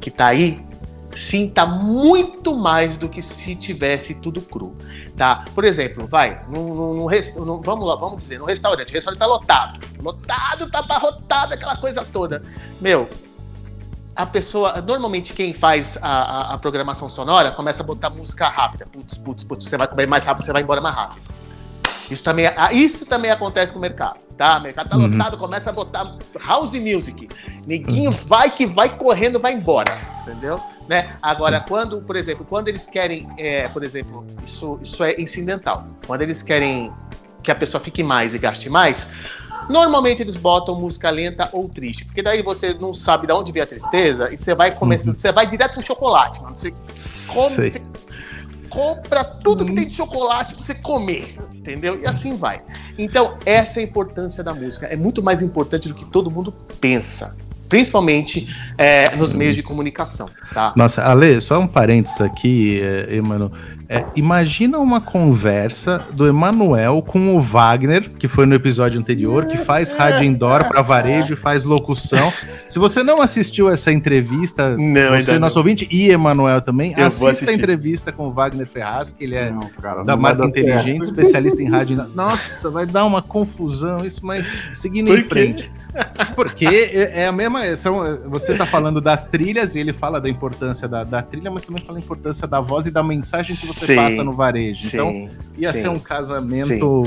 [0.00, 0.64] que tá aí
[1.16, 4.76] sinta muito mais do que se tivesse tudo cru,
[5.16, 5.44] tá?
[5.54, 7.08] Por exemplo, vai, num, num,
[7.44, 11.76] num, vamos lá, vamos dizer, no restaurante, o restaurante tá lotado, lotado, tá abarrotado, aquela
[11.76, 12.42] coisa toda.
[12.80, 13.08] Meu,
[14.14, 18.86] a pessoa, normalmente quem faz a, a, a programação sonora começa a botar música rápida,
[18.86, 21.40] putz, putz, putz, você vai comer mais rápido, você vai embora mais rápido.
[22.10, 24.58] Isso também, isso também acontece com o mercado, tá?
[24.58, 25.06] O mercado tá uhum.
[25.06, 26.12] lotado, começa a botar
[26.44, 27.28] house music.
[27.66, 28.16] Neguinho uhum.
[28.26, 30.60] vai que vai correndo, vai embora, entendeu?
[30.88, 31.16] Né?
[31.22, 35.86] Agora, quando, por exemplo, quando eles querem, é, por exemplo, isso, isso é incidental.
[36.06, 36.92] Quando eles querem
[37.42, 39.06] que a pessoa fique mais e gaste mais,
[39.68, 43.62] normalmente eles botam música lenta ou triste, porque daí você não sabe de onde vem
[43.62, 45.16] a tristeza e você vai começar, uhum.
[45.18, 46.56] você vai direto pro chocolate, mano.
[46.56, 46.74] Você
[47.28, 47.82] come, você
[48.68, 52.00] compra tudo que tem de chocolate pra você comer, entendeu?
[52.00, 52.60] E assim vai.
[52.96, 54.86] Então, essa é a importância da música.
[54.86, 57.34] É muito mais importante do que todo mundo pensa
[57.70, 60.28] principalmente é, nos meios de comunicação.
[60.52, 60.74] Tá?
[60.76, 63.50] Nossa, Ale, só um parênteses aqui, é, Emmanuel.
[63.92, 69.58] É, imagina uma conversa do Emanuel com o Wagner, que foi no episódio anterior, que
[69.58, 72.32] faz rádio indoor para varejo e faz locução.
[72.68, 75.62] Se você não assistiu essa entrevista, Não, você, nosso não.
[75.62, 79.50] ouvinte, e Emanuel também, Eu assista a entrevista com o Wagner Ferraz, que ele é
[79.50, 81.18] Não, cara, da marca inteligente, certo.
[81.20, 81.94] especialista em rádio.
[81.94, 82.10] indoor.
[82.14, 85.28] Nossa, vai dar uma confusão isso, mas seguindo Por em quê?
[85.28, 85.72] frente.
[86.36, 87.74] Porque é é a mesma.
[87.76, 91.64] São, você tá falando das trilhas e ele fala da importância da, da trilha, mas
[91.64, 94.86] também fala da importância da voz e da mensagem que você Sim, passa no varejo.
[94.88, 97.02] Então, Sim, ia sim, ser um casamento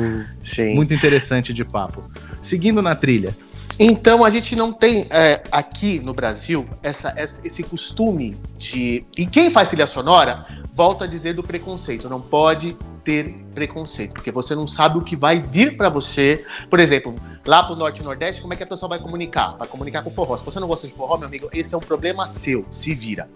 [0.73, 2.03] muito interessante de papo.
[2.41, 3.35] Seguindo na trilha.
[3.79, 9.03] Então a gente não tem é, aqui no Brasil essa- esse costume de.
[9.17, 12.07] E quem faz trilha sonora, volta a dizer do preconceito.
[12.07, 16.45] Não pode ter preconceito, porque você não sabe o que vai vir para você.
[16.69, 19.57] Por exemplo, lá pro Norte e Nordeste, como é que a pessoa vai comunicar?
[19.57, 20.37] Vai comunicar com forró.
[20.37, 22.63] Se você não gosta de forró, meu amigo, esse é um problema seu.
[22.71, 23.27] Se vira.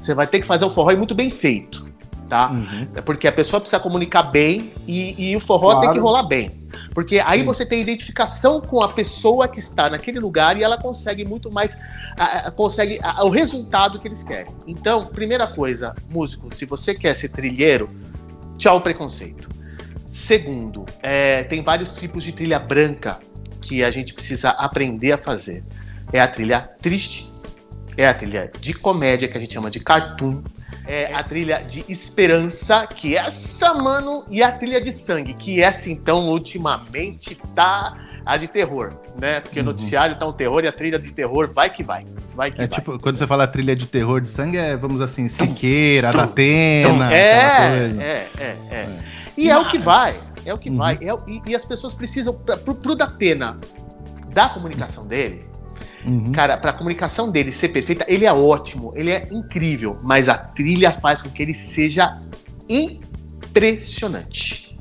[0.00, 1.84] Você vai ter que fazer o forró e muito bem feito,
[2.28, 2.50] tá?
[2.94, 5.80] É porque a pessoa precisa comunicar bem e, e o forró Claro.
[5.80, 6.50] tem que rolar bem.
[6.92, 7.46] Porque aí Sim.
[7.46, 11.76] você tem identificação com a pessoa que está naquele lugar e ela consegue muito mais.
[12.18, 14.52] a- a- consegue a- o resultado que eles querem.
[14.66, 17.88] Então, primeira coisa, músico, se você quer ser trilheiro,
[18.58, 19.48] tchau preconceito.
[20.06, 23.18] Segundo, é, tem vários tipos de trilha branca
[23.60, 25.64] que a gente precisa aprender a fazer.
[26.12, 27.28] É a trilha triste,
[27.96, 30.40] é a trilha de comédia, que a gente chama de cartoon,
[30.86, 35.60] é a trilha de esperança, que é essa, mano, e a trilha de sangue, que
[35.62, 39.40] essa, então, ultimamente tá a de terror, né?
[39.40, 39.66] Porque o Uhum.
[39.68, 42.04] noticiário tá um terror e a trilha de terror vai que vai.
[42.34, 42.78] Vai que É vai.
[42.78, 47.06] tipo, quando você fala trilha de terror de sangue, é, vamos assim, Siqueira, da Atena,
[47.06, 48.02] aquela é, coisa.
[48.02, 48.88] é, é, é.
[49.38, 50.20] E é o que vai.
[50.44, 50.76] É o que Uhum.
[50.76, 50.98] vai.
[51.00, 53.58] É o- e, e as pessoas precisam, pra, pro, pro Datena,
[54.32, 55.45] da comunicação dele,
[56.06, 56.30] Uhum.
[56.32, 60.92] cara, pra comunicação dele ser perfeita, ele é ótimo, ele é incrível, mas a trilha
[61.00, 62.20] faz com que ele seja
[62.68, 64.76] impressionante.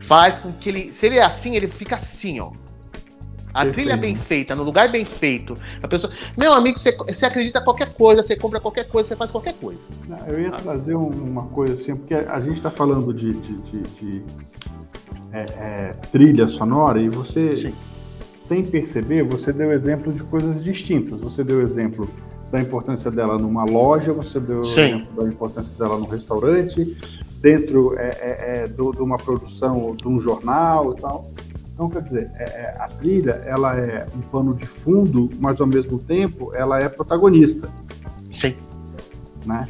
[0.00, 0.94] Faz com que ele.
[0.94, 2.50] Se ele é assim, ele fica assim, ó.
[3.52, 3.74] A Perfeito.
[3.74, 5.56] trilha bem feita, no lugar bem feito.
[5.82, 6.12] A pessoa.
[6.38, 9.80] Meu amigo, você, você acredita qualquer coisa, você compra qualquer coisa, você faz qualquer coisa.
[10.08, 13.60] Não, Eu ia trazer um- uma coisa assim, porque a gente está falando de, de-
[13.62, 14.22] de- de,
[15.32, 17.74] é, é, trilha sonora e você, Sim.
[18.50, 21.20] Sem perceber, você deu exemplo de coisas distintas.
[21.20, 22.10] Você deu exemplo
[22.50, 24.80] da importância dela numa loja, você deu Sim.
[24.80, 26.96] exemplo da importância dela num restaurante,
[27.40, 31.30] dentro é, é, é, do- de uma produção de um jornal e tal.
[31.72, 35.66] Então, quer dizer, é, é, a trilha ela é um pano de fundo, mas ao
[35.68, 37.68] mesmo tempo ela é protagonista,
[38.32, 38.56] Sim.
[39.46, 39.68] né?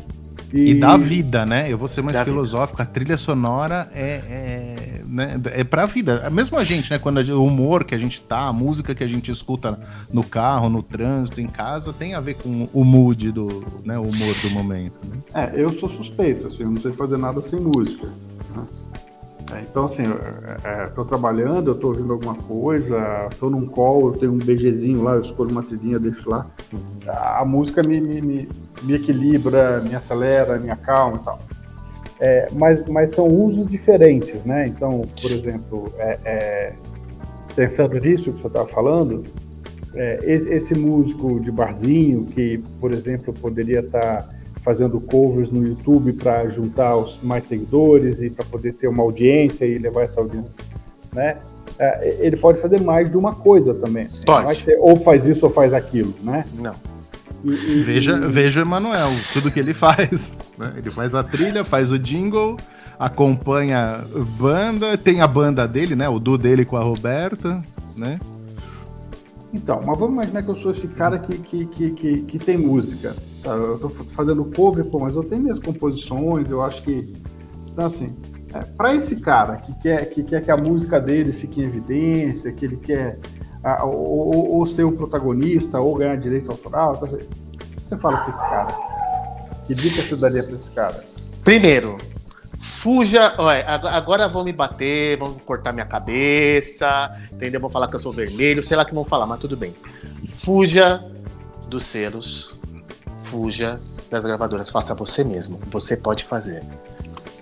[0.52, 1.72] E dá vida, né?
[1.72, 2.82] Eu vou ser mais filosófico.
[2.82, 6.28] A trilha sonora é, é, né, é pra vida.
[6.30, 6.98] Mesmo a gente, né?
[6.98, 9.78] Quando gente- o humor que a gente tá, a música que a gente escuta
[10.12, 13.98] no carro, no trânsito, em casa, tem a ver com o mood do, né?
[13.98, 14.94] O humor do momento.
[15.04, 15.20] Né?
[15.34, 18.06] É, eu sou suspeito, assim, eu não sei fazer nada sem música.
[18.56, 18.64] né?
[19.60, 20.18] É, então, assim, eu
[20.64, 25.14] é, é, trabalhando, tô ouvindo alguma coisa, tô num call, eu tenho um BGzinho lá,
[25.14, 26.46] eu escolho uma trilhinha, deixo lá.
[27.06, 28.48] A, a música me, me,
[28.82, 31.38] me, equilibra, me acelera, me acalma e tal.
[32.18, 34.66] É, mas, mas são usos diferentes, né?
[34.66, 36.74] Então, por exemplo, é, é,
[37.54, 39.24] pensando nisso que você estava falando,
[39.94, 44.28] é, esse, esse músico de barzinho que, por exemplo, poderia estar
[44.62, 49.64] fazendo covers no YouTube para juntar os mais seguidores e para poder ter uma audiência
[49.64, 50.50] e levar essa audiência,
[51.12, 51.38] né?
[51.78, 54.06] É, ele pode fazer mais de uma coisa também.
[54.26, 54.56] Pode.
[54.62, 56.44] Ser ou faz isso ou faz aquilo, né?
[56.58, 56.74] Não.
[57.42, 60.34] E- e- Veja, e- veja o Emanuel, tudo que ele faz.
[60.58, 60.74] né?
[60.76, 62.58] Ele faz a trilha, faz o jingle,
[62.98, 64.04] acompanha
[64.38, 66.06] banda, tem a banda dele, né?
[66.06, 67.64] O Du dele com a Roberta,
[67.96, 68.20] né?
[69.54, 72.56] Então, mas vamos imaginar que eu sou esse cara que, que, que, que, que tem
[72.58, 73.14] música.
[73.42, 73.50] Tá?
[73.54, 77.12] Eu fa- fazendo cover, pô, mas eu tenho minhas composições, eu acho que.
[77.72, 78.08] Então, assim,
[78.52, 82.52] é, para esse cara que quer, que quer que a música dele fique em evidência,
[82.52, 83.18] que ele quer
[83.62, 87.28] ah, ou, ou- ser o protagonista, ou ganhar direito autoral, então, assim,
[87.84, 88.90] você fala pra esse cara.
[89.66, 91.04] Que dica você daria pra esse cara?
[91.44, 91.96] Primeiro,
[92.60, 93.34] fuja.
[93.92, 97.60] Agora vão me bater, vão cortar minha cabeça, entendeu?
[97.60, 99.74] Vão falar que eu sou vermelho, sei lá que vão falar, mas tudo bem.
[100.34, 101.04] Fuja
[101.68, 102.58] dos selos,
[103.30, 105.60] fuja das gravadoras, faça você mesmo.
[105.70, 106.62] Você pode fazer.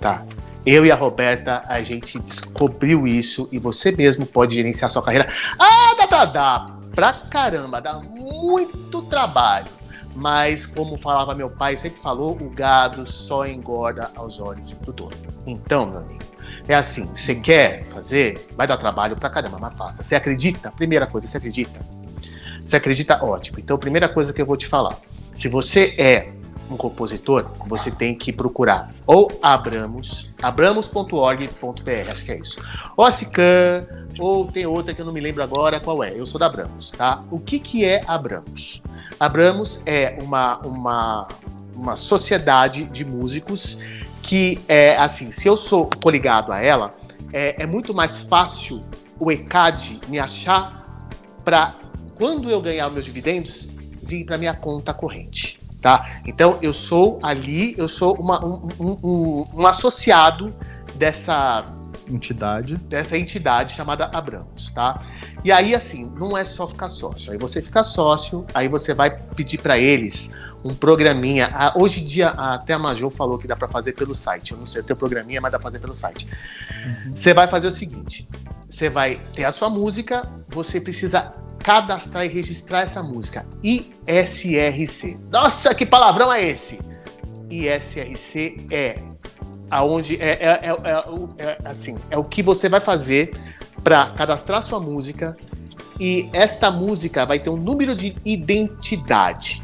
[0.00, 0.24] Tá?
[0.66, 5.28] Eu e a Roberta, a gente descobriu isso e você mesmo pode gerenciar sua carreira.
[5.58, 9.66] Ah, dá, dá, dá pra caramba, dá muito trabalho.
[10.14, 15.12] Mas, como falava meu pai, sempre falou, o gado só engorda aos olhos do dono.
[15.46, 16.24] Então, meu amigo,
[16.66, 20.02] é assim, você quer fazer, vai dar trabalho pra caramba, mas faça.
[20.02, 20.72] Você acredita?
[20.72, 21.78] Primeira coisa, você acredita?
[22.64, 23.24] Você acredita?
[23.24, 23.58] Ótimo.
[23.60, 24.98] Então, primeira coisa que eu vou te falar.
[25.38, 26.32] Se você é
[26.68, 32.56] um compositor, você tem que procurar ou Abramos, abramos.org.br, acho que é isso.
[32.96, 33.86] Ou a Cican,
[34.18, 36.12] ou tem outra que eu não me lembro agora qual é.
[36.12, 37.20] Eu sou da Abramos, tá?
[37.30, 38.82] O que, que é Abramos?
[39.20, 41.28] Abramos é uma, uma,
[41.72, 43.78] uma sociedade de músicos
[44.20, 46.92] que é assim, se eu sou coligado a ela,
[47.32, 48.80] é, é muito mais fácil
[49.20, 50.82] o ECAD me achar
[51.44, 51.76] para
[52.16, 53.67] quando eu ganhar meus dividendos
[54.08, 56.20] vir para minha conta corrente, tá?
[56.26, 60.54] Então eu sou ali, eu sou uma, um, um, um, um associado
[60.94, 61.64] dessa
[62.08, 62.76] entidade.
[62.76, 65.02] Dessa entidade chamada Abramos, tá?
[65.44, 67.30] E aí, assim, não é só ficar sócio.
[67.30, 70.30] Aí você fica sócio, aí você vai pedir para eles
[70.64, 71.50] um programinha.
[71.52, 74.52] Ah, hoje em dia, até a Major falou que dá para fazer pelo site.
[74.52, 76.26] Eu não sei o teu programinha, mas dá para fazer pelo site.
[76.84, 77.16] Uhum.
[77.16, 78.28] Você vai fazer o seguinte:
[78.68, 81.30] você vai ter a sua música, você precisa
[81.68, 83.46] cadastrar e registrar essa música.
[83.62, 85.18] ISRC.
[85.30, 86.78] Nossa, que palavrão é esse?
[87.50, 88.98] ISRC é
[89.70, 93.38] aonde é, é, é, é, é assim é o que você vai fazer
[93.84, 95.36] para cadastrar sua música
[96.00, 99.62] e esta música vai ter um número de identidade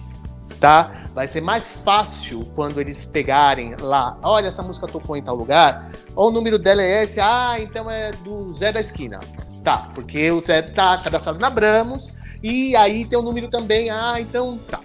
[0.61, 1.09] tá?
[1.15, 5.91] Vai ser mais fácil quando eles pegarem lá, olha, essa música tocou em tal lugar,
[6.17, 9.21] ou o número dela é esse, ah, então é do Zé da Esquina.
[9.65, 12.13] Tá, porque o Zé tá cadastrado na Bramos,
[12.43, 14.79] e aí tem o um número também, ah, então tá.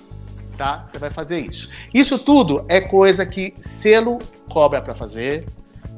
[0.58, 0.88] Tá?
[0.90, 1.70] Você vai fazer isso.
[1.94, 4.20] Isso tudo é coisa que selo
[4.50, 5.46] cobra para fazer,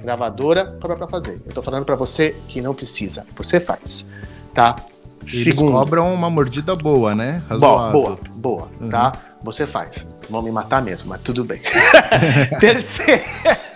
[0.02, 1.42] gravadora cobra para fazer.
[1.46, 4.08] Eu tô falando para você que não precisa, você faz,
[4.54, 4.76] tá?
[5.22, 7.44] Eles Segundo, cobram uma mordida boa, né?
[7.48, 7.92] Razoável.
[7.92, 8.90] Boa, boa, boa, uhum.
[8.90, 9.12] tá?
[9.44, 10.06] Você faz.
[10.28, 11.62] Vão me matar mesmo, mas tudo bem.
[12.60, 13.24] Terceiro,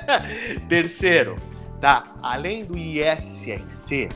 [0.68, 1.36] terceiro,
[1.80, 2.04] tá?
[2.22, 4.10] Além do ISRC,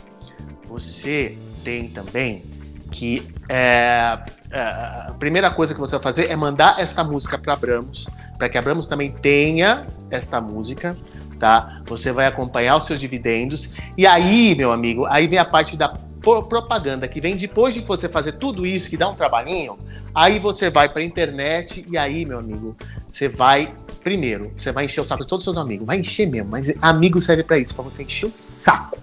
[0.69, 2.43] você tem também
[2.91, 4.19] que é,
[4.51, 8.07] é, a primeira coisa que você vai fazer é mandar esta música para Abramos,
[8.37, 10.95] para que Abramos também tenha esta música,
[11.39, 11.81] tá?
[11.85, 15.89] Você vai acompanhar os seus dividendos e aí, meu amigo, aí vem a parte da
[15.89, 19.77] propaganda que vem depois de você fazer tudo isso, que dá um trabalhinho,
[20.13, 22.75] aí você vai para a internet e aí, meu amigo,
[23.07, 26.27] você vai primeiro, você vai encher o saco de todos os seus amigos, vai encher
[26.27, 28.99] mesmo, mas amigo serve para isso, para você encher o saco.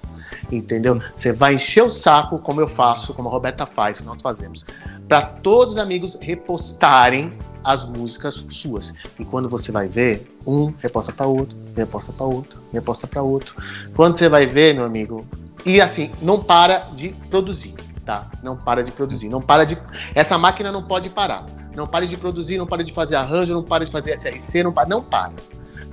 [0.51, 1.01] Entendeu?
[1.16, 4.64] Você vai encher o saco, como eu faço, como a Roberta faz, nós fazemos,
[5.09, 7.32] para todos os amigos repostarem
[7.64, 8.94] as músicas suas.
[9.18, 13.57] E quando você vai ver, um reposta para outro, reposta para outro, reposta para outro.
[13.94, 15.26] Quando você vai ver, meu amigo,
[15.64, 17.74] e assim, não para de produzir,
[18.05, 18.30] tá?
[18.40, 19.76] Não para de produzir, não para de.
[20.14, 21.44] Essa máquina não pode parar.
[21.74, 24.72] Não pare de produzir, não pare de fazer arranjo, não pare de fazer SRC, não
[24.72, 25.32] para, não para.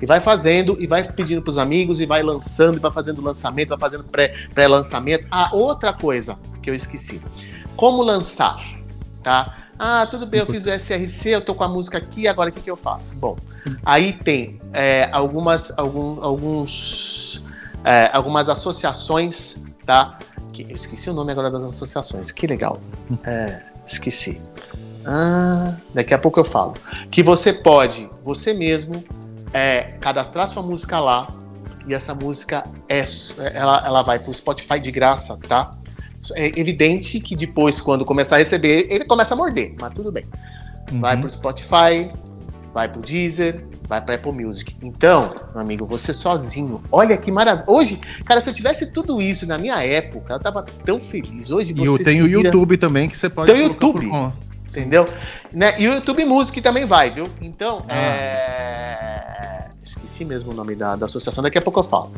[0.04, 3.22] E vai fazendo, e vai pedindo para os amigos, e vai lançando, e vai fazendo
[3.22, 4.06] lançamento, vai fazendo
[4.54, 5.22] pré-lançamento.
[5.22, 7.22] Pré ah, outra coisa que eu esqueci.
[7.76, 8.62] Como lançar,
[9.24, 9.58] tá?
[9.80, 12.54] Ah, tudo bem, eu fiz o SRC, eu tô com a música aqui, agora o
[12.54, 13.16] que, que eu faço?
[13.16, 13.36] Bom,
[13.84, 17.43] aí tem é, algumas, algum, alguns,
[17.84, 20.18] é, algumas associações tá?
[20.51, 22.80] Que, eu esqueci o nome agora das associações, que legal.
[23.24, 24.41] É, esqueci.
[25.06, 26.74] Ah, daqui a pouco eu falo.
[27.12, 29.04] Que você pode, você mesmo,
[29.54, 31.28] é, cadastrar sua música lá
[31.88, 33.06] e essa música é,
[33.54, 35.72] ela, ela vai pro Spotify de graça, tá?
[36.36, 40.24] É evidente que depois, quando começar a receber, ele começa a morder, mas tudo bem.
[40.91, 41.01] Uhum.
[41.01, 42.10] Vai pro Spotify,
[42.74, 44.74] vai pro Deezer, vai para Apple Music.
[44.82, 46.82] Então, meu amigo, você sozinho.
[46.89, 47.66] Olha que maravilha.
[47.68, 51.51] Hoje, cara, se eu tivesse tudo isso na minha época, eu tava tão feliz.
[51.51, 52.43] Hoje você E tem o vira...
[52.43, 54.10] YouTube também que você pode Tem o YouTube.
[54.70, 55.08] Entendeu?
[55.51, 55.76] Né?
[55.80, 57.30] E o YouTube Music também vai, viu?
[57.41, 57.93] Então, ah.
[57.93, 58.72] é...
[60.14, 62.11] esqueci mesmo o nome da, da associação, daqui a pouco eu falo.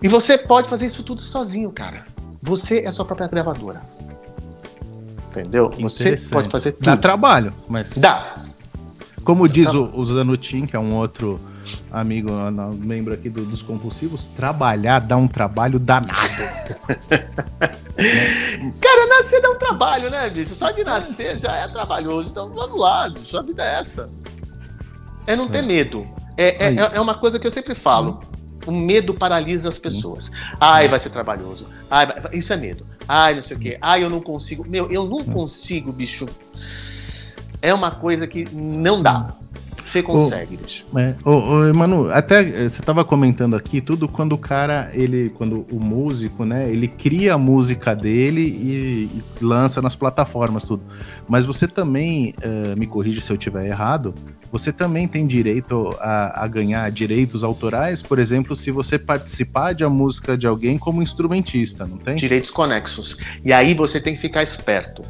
[0.00, 2.04] E você pode fazer isso tudo sozinho, cara.
[2.40, 3.80] Você é a sua própria gravadora.
[5.30, 5.70] Entendeu?
[5.80, 6.84] Você pode fazer tudo.
[6.84, 7.92] Dá trabalho, mas.
[7.96, 8.20] Dá.
[9.24, 11.40] Como diz o, o Zanutin, que é um outro
[11.90, 12.30] amigo,
[12.84, 16.12] membro aqui do, dos compulsivos, trabalhar dá um trabalho danado.
[18.80, 20.54] Cara, nascer dá um trabalho, né, bicho?
[20.54, 22.30] Só de nascer já é trabalhoso.
[22.30, 24.10] Então vamos lá, sua vida é essa.
[25.24, 25.62] É não ter é.
[25.62, 26.04] medo.
[26.36, 28.20] É, é, é, uma coisa que eu sempre falo.
[28.64, 30.30] O medo paralisa as pessoas.
[30.60, 31.66] Ai, vai ser trabalhoso.
[31.90, 32.16] Ai, vai...
[32.32, 32.86] isso é medo.
[33.08, 33.76] Ai, não sei o quê.
[33.80, 34.64] Ai, eu não consigo.
[34.68, 36.28] Meu, eu não consigo, bicho
[37.62, 39.34] é uma coisa que não dá.
[39.84, 40.86] Você consegue, bicho.
[40.96, 45.66] É, ô, Manu, até eh, você estava comentando aqui tudo quando o cara, ele, quando
[45.70, 49.10] o músico, né, ele cria a música dele e,
[49.40, 50.82] e lança nas plataformas, tudo.
[51.28, 54.14] Mas você também, uh, me corrija se eu estiver errado,
[54.50, 59.84] você também tem direito a, a, ganhar direitos autorais, por exemplo, se você participar de
[59.84, 62.16] a música de alguém como instrumentista, não tem?
[62.16, 63.16] Direitos conexos.
[63.44, 65.02] E aí você tem que ficar esperto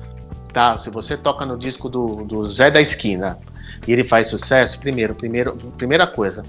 [0.52, 0.76] tá?
[0.76, 3.38] Se você toca no disco do, do Zé da Esquina
[3.86, 6.42] e ele faz sucesso, primeiro, primeiro primeira coisa,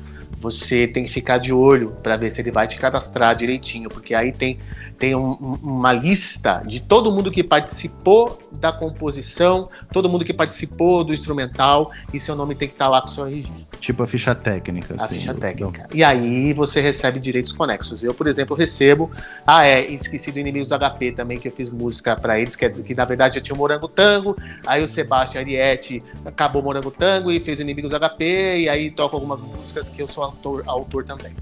[0.44, 4.14] você tem que ficar de olho para ver se ele vai te cadastrar direitinho, porque
[4.14, 4.60] aí tem,
[5.00, 5.32] tem um,
[5.64, 11.92] uma lista de todo mundo que participou da composição, todo mundo que participou do instrumental,
[12.14, 13.50] e seu nome tem que estar tá lá com seu RG.
[13.84, 14.96] Tipo a ficha técnica.
[14.98, 15.90] A assim, ficha técnica.
[15.94, 18.02] E aí você recebe direitos conexos.
[18.02, 19.12] Eu, por exemplo, recebo.
[19.46, 22.70] Ah, é, esqueci do Inimigos do HP também, que eu fiz música para eles, quer
[22.70, 26.66] dizer que na verdade eu tinha o Morango Tango, aí o Sebastião Ariete acabou o
[26.66, 30.08] Morango Tango e fez o Inimigos do HP, e aí toco algumas músicas que eu
[30.08, 31.34] sou autor, autor também.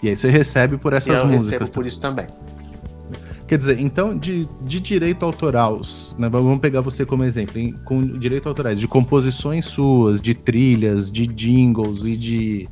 [0.00, 1.54] E aí você recebe por essas eu músicas.
[1.54, 2.28] Eu recebo por isso também.
[3.52, 5.82] Quer dizer, então, de, de direito autoral,
[6.16, 11.26] né, vamos pegar você como exemplo, com direito autorais, de composições suas, de trilhas, de
[11.26, 12.66] jingles e de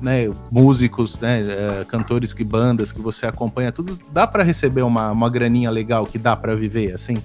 [0.00, 5.10] né, músicos, né, uh, cantores que bandas que você acompanha, tudo dá para receber uma,
[5.10, 7.18] uma graninha legal que dá para viver assim?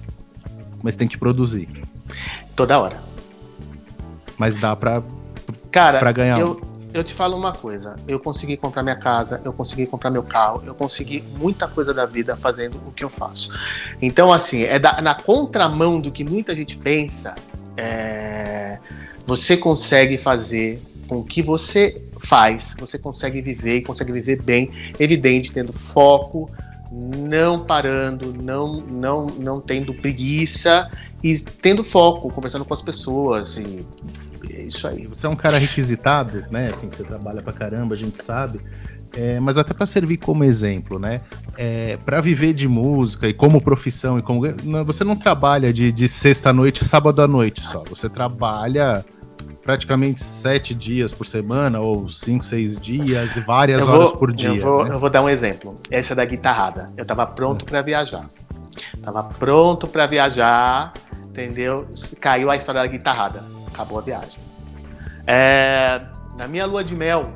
[0.82, 1.66] Mas tem que produzir.
[2.54, 3.02] Toda hora.
[4.36, 5.02] Mas dá para
[5.72, 6.38] Cara, pra ganhar.
[6.38, 6.60] Eu,
[6.94, 10.62] eu te falo uma coisa, eu consegui comprar minha casa, eu consegui comprar meu carro,
[10.64, 13.50] eu consegui muita coisa da vida fazendo o que eu faço.
[14.00, 17.34] Então, assim, é da, na contramão do que muita gente pensa,
[17.76, 18.78] é,
[19.26, 24.70] você consegue fazer com o que você faz, você consegue viver e consegue viver bem,
[24.96, 26.48] evidente, tendo foco,
[26.92, 30.88] não parando, não, não, não tendo preguiça
[31.24, 33.86] e tendo foco, conversando com as pessoas e
[34.50, 35.06] é isso aí.
[35.06, 36.68] Você é um cara requisitado, né?
[36.70, 38.60] Assim, você trabalha pra caramba, a gente sabe.
[39.16, 41.22] É, mas até para servir como exemplo, né?
[41.56, 44.42] É, para viver de música e como profissão e como
[44.84, 47.82] você não trabalha de, de sexta noite, sábado à noite só.
[47.88, 49.02] Você trabalha
[49.62, 54.48] praticamente sete dias por semana ou cinco, seis dias, várias vou, horas por dia.
[54.50, 54.94] Eu vou, né?
[54.94, 55.74] eu vou dar um exemplo.
[55.90, 56.92] Essa é da guitarrada.
[56.98, 57.68] Eu tava pronto é.
[57.70, 58.28] para viajar.
[59.02, 60.92] Tava pronto para viajar,
[61.34, 61.88] entendeu?
[62.20, 64.38] Caiu a história da guitarrada acabou a viagem.
[65.26, 66.00] É,
[66.38, 67.32] na minha lua de mel,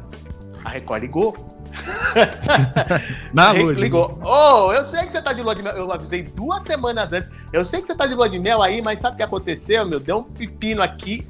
[0.65, 1.37] a Record ligou.
[3.35, 4.19] na lua de ligou.
[4.23, 5.75] Oh, eu sei que você tá de lua de mel.
[5.75, 7.29] Eu avisei duas semanas antes.
[7.53, 9.85] Eu sei que você tá de lua de mel aí, mas sabe o que aconteceu,
[9.85, 10.01] meu?
[10.01, 11.27] Deu um pepino aqui.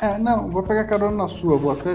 [0.00, 1.56] É, não, vou pegar carona na sua.
[1.56, 1.94] Vou até.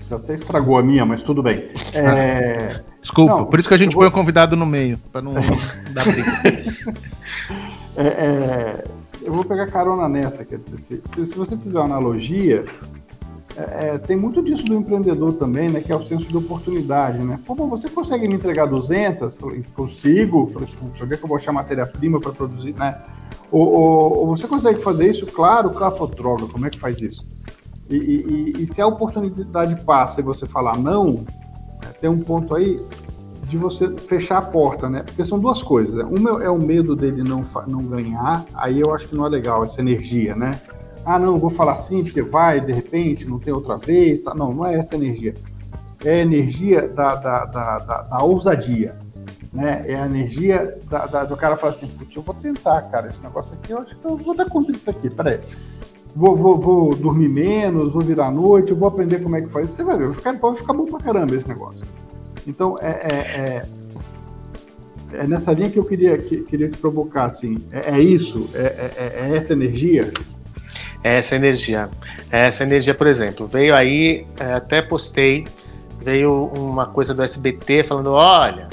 [0.00, 1.70] Você até estragou a minha, mas tudo bem.
[1.92, 2.82] É...
[3.00, 4.02] Desculpa, não, por isso que a gente vou...
[4.02, 5.34] põe o convidado no meio, para não
[5.92, 6.40] dar briga.
[7.98, 8.84] É, é,
[9.22, 12.64] eu vou pegar carona nessa, quer dizer, se, se, se você fizer uma analogia,
[13.56, 17.18] é, é, tem muito disso do empreendedor também, né, que é o senso de oportunidade,
[17.18, 17.40] né?
[17.44, 19.34] Pô, você consegue me entregar 200?
[19.74, 20.68] Consigo, falei,
[21.18, 23.02] que eu vou achar matéria-prima para produzir, né?
[23.50, 25.26] Ou, ou, ou, você consegue fazer isso?
[25.26, 27.26] Claro, claro, droga, como é que faz isso?
[27.90, 31.24] E, e, e, se a oportunidade passa e você falar não,
[31.82, 32.78] é, tem um ponto aí,
[33.48, 35.02] de você fechar a porta, né?
[35.02, 35.96] Porque são duas coisas.
[35.96, 36.04] Né?
[36.04, 39.64] Uma é o medo dele não, não ganhar, aí eu acho que não é legal
[39.64, 40.60] essa energia, né?
[41.04, 44.20] Ah, não, vou falar sim, porque vai, de repente, não tem outra vez.
[44.20, 44.34] Tá?
[44.34, 45.34] Não, não é essa energia.
[46.04, 48.94] É a energia da, da, da, da, da ousadia.
[49.52, 49.82] Né?
[49.86, 53.22] É a energia da, da, do cara falar assim, putz, eu vou tentar, cara, esse
[53.22, 55.40] negócio aqui, eu acho que eu vou dar conta disso aqui, peraí.
[56.14, 59.70] Vou, vou, vou dormir menos, vou virar à noite, vou aprender como é que faz.
[59.70, 61.86] Você vai ver, vai ficar, vai ficar bom pra caramba esse negócio.
[62.48, 63.14] Então, é, é,
[65.12, 68.48] é, é, nessa linha que eu queria, que, queria te provocar, assim, é, é isso?
[68.54, 70.10] É, é, é, essa energia?
[71.04, 71.90] É essa energia.
[72.30, 74.26] Essa energia, por exemplo, veio aí,
[74.56, 75.46] até postei,
[76.02, 78.68] veio uma coisa do SBT falando, olha,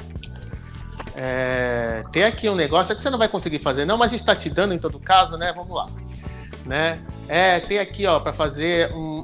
[1.15, 4.21] é, tem aqui um negócio que você não vai conseguir fazer, não, mas a gente
[4.21, 5.51] está te dando em todo caso, né?
[5.53, 5.87] Vamos lá.
[6.65, 6.99] Né?
[7.27, 9.14] É, tem aqui, ó, para fazer um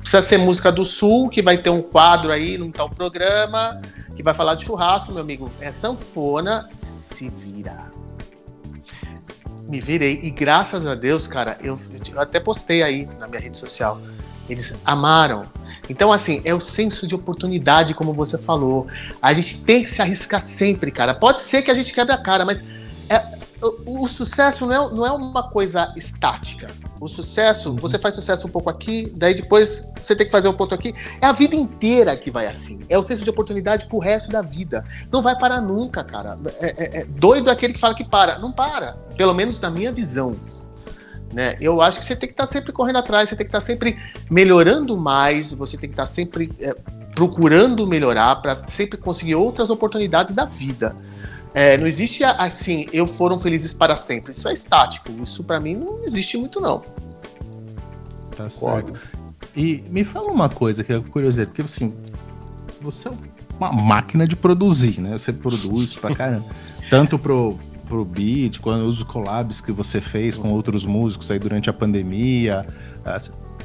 [0.00, 3.80] Precisa ser música do Sul, que vai ter um quadro aí num tal programa,
[4.16, 5.50] que vai falar de churrasco, meu amigo.
[5.60, 7.90] É sanfona, se vira.
[9.68, 10.18] Me virei.
[10.22, 11.78] E graças a Deus, cara, eu,
[12.12, 14.00] eu até postei aí na minha rede social.
[14.48, 15.44] Eles amaram.
[15.88, 18.86] Então, assim, é o senso de oportunidade, como você falou.
[19.20, 21.14] A gente tem que se arriscar sempre, cara.
[21.14, 22.62] Pode ser que a gente quebre a cara, mas
[23.08, 23.18] é,
[23.62, 26.70] o, o, sucesso não é, não é uma coisa estática.
[27.00, 30.52] O sucesso, você faz sucesso um pouco aqui, daí depois você tem que fazer um
[30.52, 30.94] ponto aqui.
[31.18, 32.78] É a vida inteira que vai assim.
[32.90, 34.84] É o senso de oportunidade pro resto da vida.
[35.10, 36.36] Não vai parar nunca, cara.
[36.58, 38.38] É, é, é doido aquele que fala que para.
[38.38, 38.92] Não para.
[39.16, 40.36] Pelo menos na minha visão.
[41.32, 41.56] Né?
[41.58, 43.60] Eu acho que você tem que estar tá sempre correndo atrás, você tem que estar
[43.60, 43.96] tá sempre
[44.30, 46.74] melhorando mais, você tem que estar tá sempre é,
[47.14, 50.94] procurando melhorar para sempre conseguir outras oportunidades da vida.
[51.52, 54.32] É, não existe assim, eu foram felizes para sempre.
[54.32, 55.10] Isso é estático.
[55.22, 56.82] Isso para mim não existe muito, não.
[58.36, 58.94] Tá certo.
[59.56, 61.92] E me fala uma coisa que é curiosidade, porque assim,
[62.80, 63.12] você é
[63.58, 65.18] uma máquina de produzir, né?
[65.18, 66.46] Você produz pra caramba.
[66.88, 71.68] Tanto pro, pro beat, quando os collabs que você fez com outros músicos aí durante
[71.68, 72.66] a pandemia,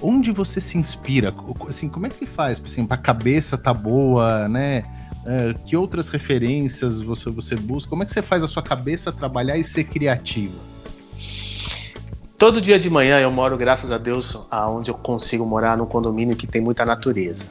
[0.01, 1.33] onde você se inspira?
[1.67, 4.83] Assim, como é que faz assim, pra cabeça tá boa, né?
[5.25, 7.89] Uh, que outras referências você, você busca?
[7.89, 10.53] Como é que você faz a sua cabeça trabalhar e ser criativa?
[12.37, 16.35] Todo dia de manhã eu moro, graças a Deus, aonde eu consigo morar num condomínio
[16.35, 17.43] que tem muita natureza.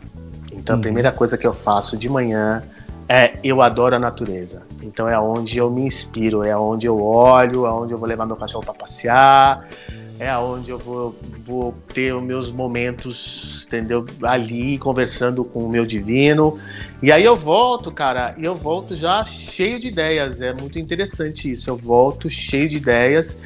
[0.53, 0.83] Então a uhum.
[0.83, 2.63] primeira coisa que eu faço de manhã
[3.09, 4.63] é eu adoro a natureza.
[4.83, 8.25] Então é onde eu me inspiro, é onde eu olho, é onde eu vou levar
[8.25, 9.67] meu cachorro para passear,
[10.19, 14.07] é onde eu vou, vou ter os meus momentos, entendeu?
[14.23, 16.59] Ali conversando com o meu divino.
[17.03, 20.41] E aí eu volto, cara, e eu volto já cheio de ideias.
[20.41, 21.69] É muito interessante isso.
[21.69, 23.37] Eu volto cheio de ideias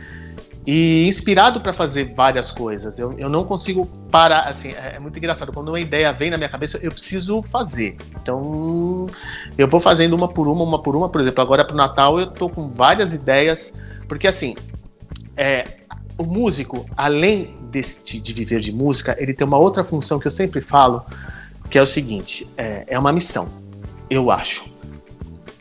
[0.67, 2.99] e inspirado para fazer várias coisas.
[2.99, 5.51] Eu, eu não consigo parar, assim, é, é, muito engraçado.
[5.51, 7.97] Quando uma ideia vem na minha cabeça, eu preciso fazer.
[8.21, 9.07] Então,
[9.57, 11.09] eu vou fazendo uma por uma, uma por uma.
[11.09, 13.73] Por exemplo, agora para o Natal eu tô com várias ideias,
[14.07, 14.55] porque assim,
[15.35, 15.78] é,
[16.19, 20.33] o músico, além deste de viver de música, ele tem uma outra função que eu
[20.33, 21.05] sempre falo,
[21.71, 23.49] que é o seguinte: é, é uma missão,
[24.11, 24.67] eu acho.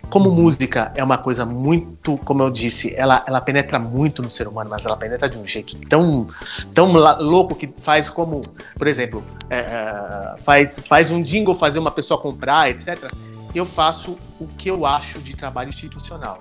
[0.10, 4.48] Como música é uma coisa muito, como eu disse, ela, ela penetra muito no ser
[4.48, 6.28] humano, mas ela penetra de um jeito tão,
[6.74, 8.42] tão louco que faz como,
[8.78, 13.12] por exemplo, é, é, faz, faz um jingle fazer uma pessoa comprar, etc.
[13.54, 16.40] Eu faço o que eu acho de trabalho institucional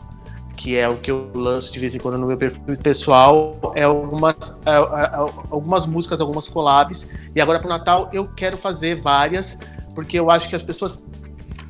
[0.57, 3.83] que é o que eu lanço de vez em quando no meu perfil pessoal, é
[3.83, 5.17] algumas, é, é, é
[5.51, 7.07] algumas músicas, algumas collabs.
[7.35, 9.59] E agora pro Natal eu quero fazer várias,
[9.95, 11.05] porque eu acho que as pessoas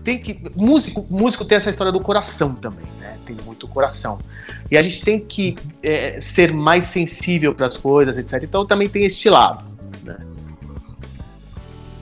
[0.05, 0.41] têm que.
[0.55, 3.19] Músico, músico tem essa história do coração também, né?
[3.27, 4.19] Tem muito coração.
[4.71, 8.43] E a gente tem que é, ser mais sensível para as coisas, etc.
[8.45, 9.65] Então também tem este lado.
[10.05, 10.17] Né?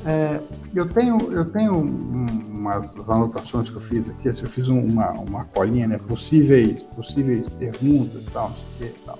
[0.07, 0.41] É,
[0.75, 5.87] eu tenho, eu tenho umas anotações que eu fiz aqui, eu fiz uma, uma colinha,
[5.87, 5.99] né?
[5.99, 9.19] Possíveis, possíveis perguntas tal, não sei o que tal.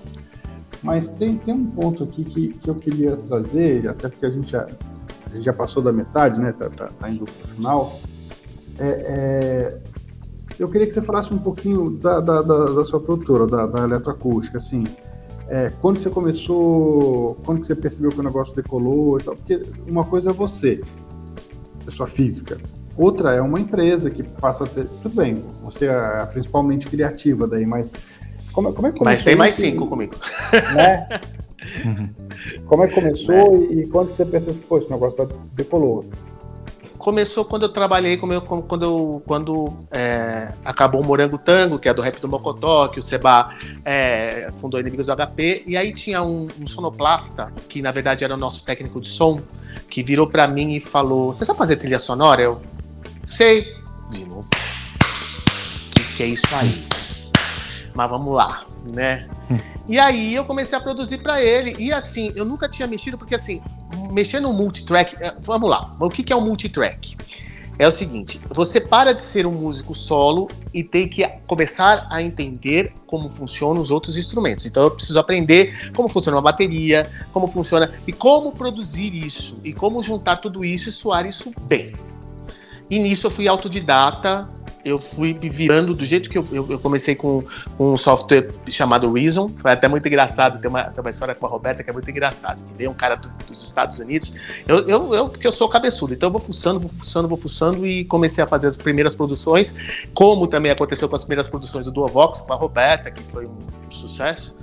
[0.83, 4.51] Mas tem, tem um ponto aqui que, que eu queria trazer, até porque a gente
[4.51, 4.67] já,
[5.25, 6.51] a gente já passou da metade, né?
[6.51, 7.99] Tá, tá, tá indo para o final.
[8.77, 9.79] É, é,
[10.59, 13.83] eu queria que você falasse um pouquinho da, da, da, da sua produtora, da, da
[13.83, 14.83] eletroacústica, assim.
[15.47, 20.03] É, quando você começou, quando você percebeu que o negócio decolou e tal, porque uma
[20.03, 20.81] coisa é você,
[21.85, 22.57] pessoa física,
[22.97, 27.65] outra é uma empresa que passa a ter, tudo bem, você é principalmente criativa daí,
[27.65, 27.93] mas
[28.51, 29.05] como, como é que começou?
[29.05, 30.15] Mas tem mais cinco comigo.
[30.73, 31.07] Né?
[32.65, 33.73] como é que começou é.
[33.73, 36.05] E, e, quando você percebeu que, pô, esse negócio decolou?
[37.05, 41.93] Começou quando eu trabalhei, eu, quando, eu, quando é, acabou o Morango Tango, que é
[41.93, 46.23] do rap do Mocotó, que o Seba é, fundou Inimigos do HP, e aí tinha
[46.23, 49.39] um, um, sonoplasta, que na verdade era o nosso técnico de som,
[49.87, 52.41] que virou para mim e falou: Você sabe fazer trilha sonora?
[52.41, 52.59] Eu
[53.23, 53.71] sei.
[55.91, 56.87] Que, que é isso aí?
[57.93, 59.27] Mas vamos lá, né?
[59.49, 59.59] Hum.
[59.87, 61.75] E aí eu comecei a produzir para ele.
[61.77, 63.61] E assim, eu nunca tinha mexido, porque assim,
[64.11, 65.15] mexer no multitrack.
[65.19, 67.15] É, vamos lá, o que, que é um multitrack?
[67.77, 72.21] É o seguinte: você para de ser um músico solo e tem que começar a
[72.21, 74.65] entender como funcionam os outros instrumentos.
[74.65, 79.73] Então eu preciso aprender como funciona uma bateria, como funciona e como produzir isso e
[79.73, 81.93] como juntar tudo isso e soar isso bem.
[82.89, 84.47] E nisso eu fui autodidata,
[84.85, 87.43] eu fui me virando do jeito que eu, eu, comecei com,
[87.75, 89.49] com um software chamado Reason.
[89.57, 90.61] Foi até muito engraçado.
[90.61, 92.63] Tem uma, tem uma história com a Roberta que é muito engraçado.
[92.63, 94.31] Que veio um cara do, dos Estados Unidos.
[94.67, 97.87] Eu, eu, eu, porque eu sou cabeçudo, então eu vou fuçando, vou fuçando, vou fuçando
[97.87, 99.73] e comecei a fazer as primeiras produções.
[100.13, 103.57] Como também aconteceu com as primeiras produções do Duovox com a Roberta, que foi um,
[103.87, 104.55] um sucesso.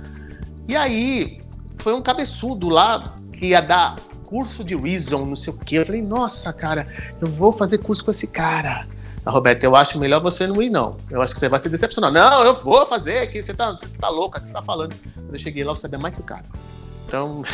[0.69, 1.41] E aí,
[1.75, 5.79] foi um cabeçudo lá que ia dar curso de Reason, não sei o quê.
[5.79, 6.87] Eu falei, nossa, cara,
[7.19, 8.87] eu vou fazer curso com esse cara.
[9.25, 10.97] Roberta, eu acho melhor você não ir, não.
[11.09, 12.11] Eu acho que você vai se decepcionar.
[12.11, 14.93] Não, eu vou fazer, que você tá, você tá louca, o que você tá falando?
[15.15, 16.45] Quando eu cheguei lá, eu sabia mais que o cara.
[17.07, 17.43] Então.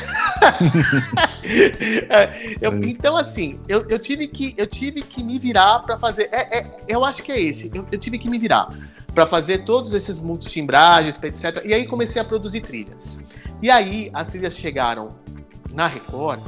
[2.11, 6.29] É, eu, então, assim, eu, eu, tive que, eu tive que me virar para fazer.
[6.31, 7.71] É, é, eu acho que é esse.
[7.73, 8.69] Eu, eu tive que me virar
[9.13, 11.65] para fazer todos esses multitimbragens, etc.
[11.65, 13.17] E aí comecei a produzir trilhas.
[13.61, 15.09] E aí as trilhas chegaram
[15.71, 16.41] na Record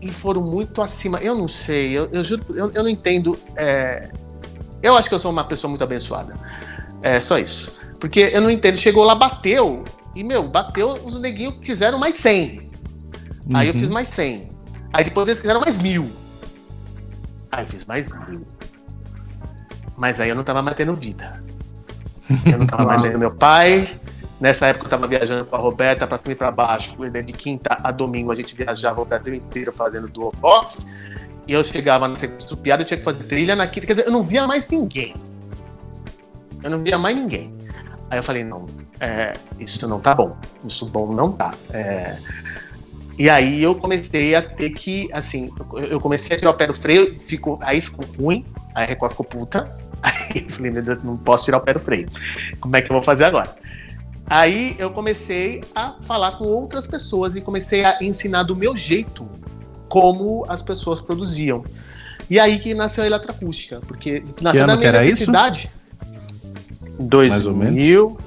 [0.00, 1.18] e foram muito acima.
[1.18, 3.38] Eu não sei, eu, eu juro, eu, eu não entendo.
[3.56, 4.10] É...
[4.82, 6.34] Eu acho que eu sou uma pessoa muito abençoada.
[7.02, 7.72] É só isso.
[7.98, 8.76] Porque eu não entendo.
[8.76, 9.84] Chegou lá, bateu.
[10.14, 12.70] E, meu, bateu, os neguinhos quiseram mais 100.
[13.46, 13.56] Uhum.
[13.56, 13.80] Aí eu uhum.
[13.80, 14.48] fiz mais 100.
[14.92, 16.10] Aí depois eles quiseram mais mil.
[17.50, 18.46] Aí eu fiz mais mil.
[19.96, 21.42] Mas aí eu não tava mantendo vida.
[22.44, 23.98] Eu não tava mais vendo meu pai,
[24.40, 27.78] Nessa época eu estava viajando com a Roberta para cima e para baixo, de quinta
[27.82, 30.86] a domingo a gente viajava o Brasil inteiro fazendo dual box.
[31.48, 33.86] E eu chegava na sequência do piada, eu tinha que fazer trilha na quinta.
[33.86, 35.14] Quer dizer, eu não via mais ninguém.
[36.62, 37.54] Eu não via mais ninguém.
[38.10, 38.66] Aí eu falei, não,
[39.00, 40.36] é, isso não tá bom.
[40.64, 41.54] Isso bom não tá.
[41.72, 42.16] É,
[43.18, 45.50] e aí eu comecei a ter que, assim,
[45.88, 49.12] eu comecei a tirar o pé do freio, ficou, aí ficou ruim, aí a Record
[49.12, 49.86] ficou puta.
[50.02, 52.06] Aí eu falei, meu Deus, não posso tirar o pé do freio.
[52.60, 53.56] Como é que eu vou fazer agora?
[54.28, 59.28] Aí eu comecei a falar com outras pessoas e comecei a ensinar do meu jeito
[59.88, 61.64] como as pessoas produziam.
[62.28, 65.70] E aí que nasceu a Eletroacústica, porque nasceu na minha necessidade.
[65.70, 65.76] Isso?
[66.98, 68.18] 2000,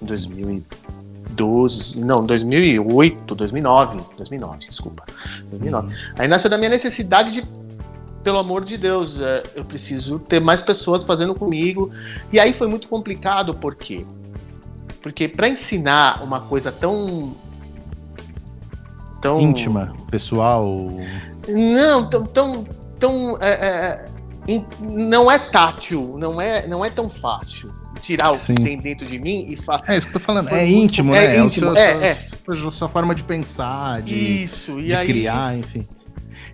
[0.00, 5.04] 2012, não, 2008, 2009, 2009, desculpa,
[5.50, 5.86] 2009.
[5.86, 5.94] Uhum.
[6.18, 7.46] Aí nasceu da minha necessidade de,
[8.24, 11.90] pelo amor de Deus, é, eu preciso ter mais pessoas fazendo comigo.
[12.32, 14.04] E aí foi muito complicado, por quê?
[15.04, 17.36] Porque para ensinar uma coisa tão
[19.20, 20.90] tão íntima, pessoal,
[21.46, 22.66] não, tão tão,
[22.98, 24.06] tão é,
[24.48, 28.54] é, não é tátil, não é não é tão fácil tirar o Sim.
[28.54, 29.82] que tem dentro de mim e falar.
[29.88, 30.48] É isso que eu tô falando.
[30.48, 31.36] É íntimo, é né?
[31.36, 32.14] É, íntimo, é, seu, é, é.
[32.14, 35.86] Sua, sua, forma de pensar, de, isso, de aí, criar, enfim.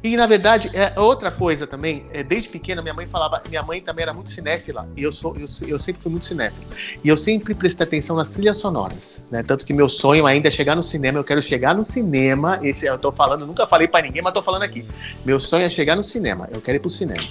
[0.03, 3.83] E na verdade, é outra coisa também, é, desde pequena minha mãe falava, minha mãe
[3.83, 6.65] também era muito cinéfila, e eu sou eu, eu sempre fui muito cinéfilo.
[7.05, 9.43] E eu sempre prestei atenção nas trilhas sonoras, né?
[9.43, 12.87] Tanto que meu sonho ainda é chegar no cinema, eu quero chegar no cinema, esse
[12.87, 14.87] eu tô falando, nunca falei para ninguém, mas tô falando aqui.
[15.25, 17.29] Meu sonho é chegar no cinema, eu quero ir pro cinema.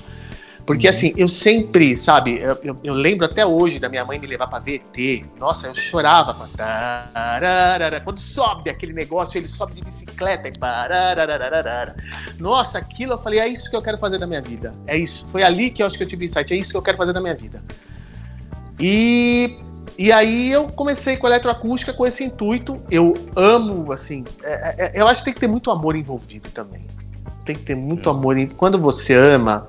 [0.69, 0.91] Porque uhum.
[0.91, 4.45] assim, eu sempre, sabe, eu, eu, eu, lembro até hoje da minha mãe me levar
[4.45, 5.25] pra ver ET.
[5.39, 6.47] Nossa, eu chorava.
[8.03, 10.51] Quando sobe aquele negócio, ele sobe de bicicleta e
[12.37, 14.71] Nossa, aquilo eu falei, é isso que eu quero fazer da minha vida.
[14.85, 15.25] É isso.
[15.31, 17.13] Foi ali que eu acho que eu tive insight, é isso que eu quero fazer
[17.13, 17.63] da minha vida.
[18.79, 19.57] E
[19.97, 22.79] e aí eu comecei com a eletroacústica com esse intuito.
[22.91, 26.85] Eu amo, assim, é, é, eu acho que tem que ter muito amor envolvido também.
[27.43, 28.11] Tem que ter muito é.
[28.11, 28.35] amor.
[28.55, 29.67] Quando você ama,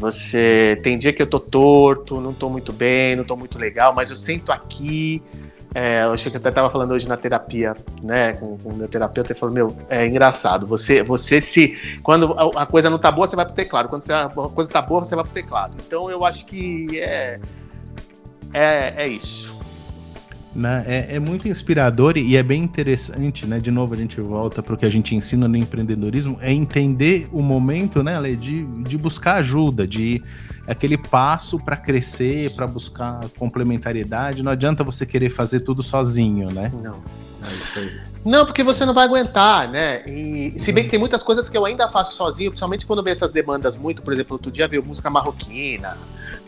[0.00, 3.94] você tem dia que eu tô torto, não tô muito bem, não tô muito legal,
[3.94, 5.22] mas eu sento aqui.
[5.72, 8.74] É, eu acho que eu até tava falando hoje na terapia, né, com, com o
[8.74, 12.98] meu terapeuta, ele falou, meu, é engraçado, você, você se, quando a, a, coisa não
[12.98, 15.32] tá boa, você vai pro teclado, quando você, a coisa tá boa, você vai pro
[15.32, 15.74] teclado.
[15.86, 17.38] Então eu acho que é,
[18.52, 19.49] é, é isso.
[20.54, 20.84] Né?
[20.86, 23.60] É, é, muito inspirador e é bem interessante, né?
[23.60, 27.28] De novo, a gente volta para o que a gente ensina no empreendedorismo, é entender
[27.32, 30.20] o momento, né, Ale, de, de buscar ajuda, de
[30.66, 34.42] aquele passo para crescer, para buscar complementariedade.
[34.42, 36.72] Não adianta você querer fazer tudo sozinho, né?
[36.82, 37.00] Não.
[37.42, 38.10] É.
[38.24, 40.02] Não, porque você não vai aguentar, né?
[40.06, 43.10] E se bem que tem muitas coisas que eu ainda faço sozinho, principalmente quando vê
[43.10, 45.96] essas demandas muito, por exemplo, outro dia veio música marroquina,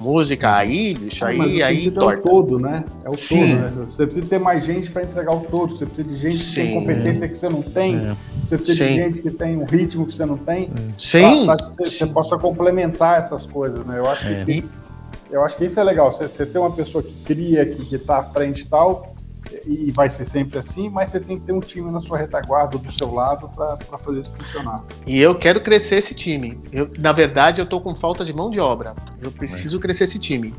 [0.02, 2.18] música aí, bicho, aí, Mas aí torta.
[2.18, 2.84] É o todo, né?
[3.04, 3.38] É o Sim.
[3.38, 3.86] todo, né?
[3.86, 6.48] Você precisa ter mais gente para entregar o todo, você precisa de gente Sim.
[6.48, 8.16] que tem competência que você não tem, é.
[8.44, 8.90] você precisa Sim.
[8.90, 10.70] de gente que tem um ritmo que você não tem.
[10.98, 11.46] Sim.
[11.46, 13.98] Pra, pra que você, você, possa complementar essas coisas, né?
[13.98, 14.64] Eu acho que, é.
[15.30, 17.98] eu acho que isso é legal, você, você ter uma pessoa que cria, que, que
[17.98, 19.14] tá à frente e tal,
[19.66, 22.78] e vai ser sempre assim, mas você tem que ter um time na sua retaguarda,
[22.78, 24.82] do seu lado, para fazer isso funcionar.
[25.06, 26.58] E eu quero crescer esse time.
[26.72, 28.94] Eu, na verdade, eu estou com falta de mão de obra.
[29.20, 29.80] Eu preciso é.
[29.80, 30.54] crescer esse time.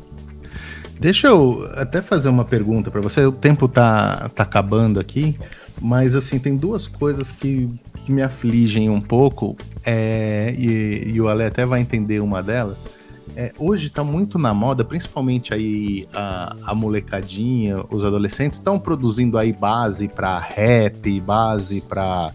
[0.98, 3.24] Deixa eu até fazer uma pergunta para você.
[3.26, 5.36] O tempo tá, tá acabando aqui,
[5.80, 7.68] mas assim, tem duas coisas que,
[8.04, 12.86] que me afligem um pouco, é, e, e o Ale até vai entender uma delas
[13.36, 19.38] é, hoje está muito na moda, principalmente aí a, a molecadinha, os adolescentes estão produzindo
[19.38, 22.32] aí base para rap, base para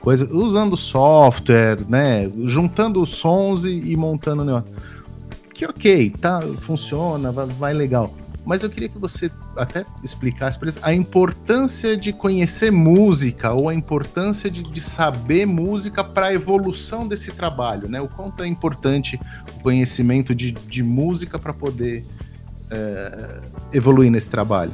[0.00, 4.70] coisa, usando software, né, juntando sons e, e montando negócio.
[5.54, 10.68] Que ok, tá, funciona, vai, vai legal mas eu queria que você até explicasse para
[10.68, 16.34] eles a importância de conhecer música ou a importância de, de saber música para a
[16.34, 18.00] evolução desse trabalho, né?
[18.00, 19.18] O quanto é importante
[19.56, 22.04] o conhecimento de, de música para poder
[22.70, 23.40] é,
[23.72, 24.72] evoluir nesse trabalho.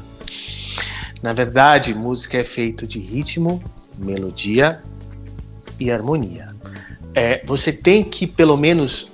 [1.22, 3.62] Na verdade, música é feito de ritmo,
[3.98, 4.80] melodia
[5.78, 6.48] e harmonia.
[7.14, 9.10] É, você tem que pelo menos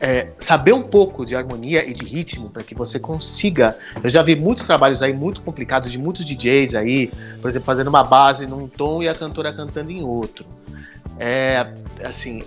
[0.00, 3.76] é, saber um pouco de harmonia e de ritmo para que você consiga.
[4.02, 7.88] Eu já vi muitos trabalhos aí muito complicados de muitos DJs aí, por exemplo, fazendo
[7.88, 10.44] uma base num tom e a cantora cantando em outro.
[11.18, 11.66] É
[12.04, 12.42] assim,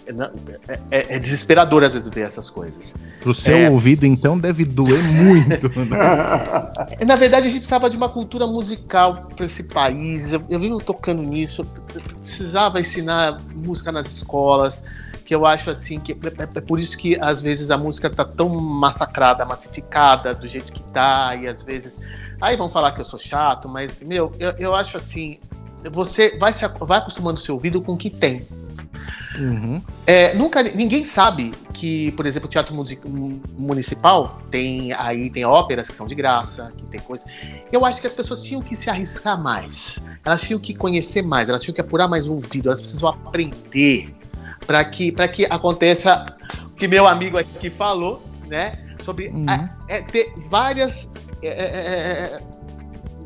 [0.67, 2.93] é, é, é desesperador às vezes ver essas coisas.
[3.19, 3.69] Pro seu é...
[3.69, 5.69] ouvido, então, deve doer muito.
[5.79, 7.05] Né?
[7.05, 10.31] Na verdade, a gente precisava de uma cultura musical para esse país.
[10.31, 11.65] Eu, eu vivo tocando nisso.
[11.95, 14.83] Eu precisava ensinar música nas escolas
[15.29, 16.15] que eu acho assim que é,
[16.55, 20.83] é, por isso que às vezes a música tá tão massacrada, massificada do jeito que
[20.85, 21.99] tá e às vezes
[22.41, 25.37] aí vão falar que eu sou chato, mas meu, eu, eu acho assim,
[25.91, 28.47] você vai se vai acostumando o seu ouvido com o que tem.
[29.37, 29.79] Uhum.
[30.07, 32.73] É, nunca ninguém sabe que, por exemplo, o teatro
[33.55, 37.23] municipal tem aí tem óperas que são de graça, que tem coisa.
[37.71, 39.99] Eu acho que as pessoas tinham que se arriscar mais.
[40.25, 44.18] Elas tinham que conhecer mais, elas tinham que apurar mais o ouvido, elas precisam aprender
[44.65, 46.25] para que para que aconteça
[46.67, 48.77] o que meu amigo aqui falou, né?
[49.01, 49.45] Sobre uhum.
[49.47, 51.09] a, é, ter várias
[51.41, 52.41] é, é, é, é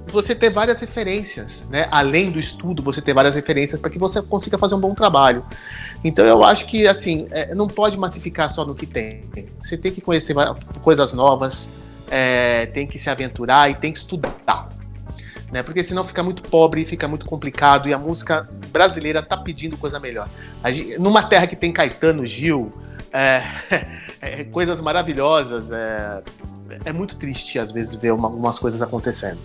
[0.07, 1.87] você ter várias referências, né?
[1.89, 5.43] Além do estudo, você ter várias referências para que você consiga fazer um bom trabalho.
[6.03, 9.23] Então eu acho que assim não pode massificar só no que tem.
[9.63, 10.35] Você tem que conhecer
[10.81, 11.69] coisas novas,
[12.11, 14.69] é, tem que se aventurar e tem que estudar.
[15.53, 15.61] Né?
[15.61, 19.99] Porque senão fica muito pobre, fica muito complicado e a música brasileira tá pedindo coisa
[19.99, 20.27] melhor.
[20.65, 22.71] Gente, numa terra que tem Caetano, Gil,
[23.13, 23.43] é,
[24.19, 26.23] é, coisas maravilhosas, é,
[26.85, 29.37] é, muito triste às vezes ver uma, umas coisas acontecendo.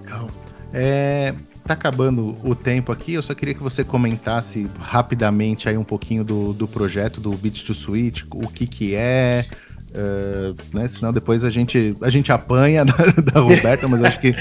[0.00, 0.30] Legal.
[0.72, 5.84] É, tá acabando o tempo aqui, eu só queria que você comentasse rapidamente aí um
[5.84, 9.46] pouquinho do, do projeto do Beat to Switch, o que que é,
[9.94, 10.88] uh, né?
[10.88, 14.34] Senão depois a gente, a gente apanha da, da Roberta, mas eu acho que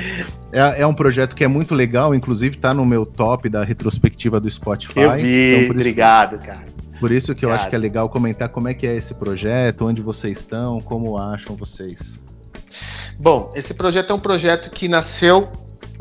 [0.52, 4.40] é, é, um projeto que é muito legal, inclusive tá no meu top da retrospectiva
[4.40, 5.00] do Spotify.
[5.00, 6.66] Eu vi, então, obrigado, isso, cara.
[7.00, 9.86] Por isso que eu acho que é legal comentar como é que é esse projeto,
[9.86, 12.22] onde vocês estão, como acham vocês.
[13.20, 15.52] Bom, esse projeto é um projeto que nasceu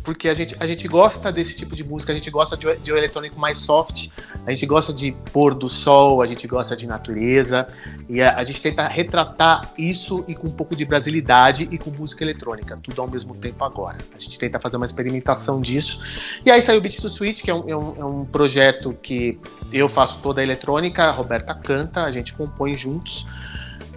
[0.03, 2.93] porque a gente, a gente gosta desse tipo de música, a gente gosta de, de
[2.93, 4.09] um eletrônico mais soft,
[4.47, 7.69] a gente gosta de pôr do sol, a gente gosta de natureza,
[8.09, 11.91] e a, a, gente tenta retratar isso e com um pouco de brasilidade e com
[11.91, 13.99] música eletrônica, tudo ao mesmo tempo agora.
[14.15, 16.01] A gente tenta fazer uma experimentação disso.
[16.45, 18.93] E aí saiu o Beat to Switch, que é um, é um, é um projeto
[19.01, 19.39] que
[19.73, 23.27] eu faço toda a eletrônica, a Roberta canta, a gente compõe juntos.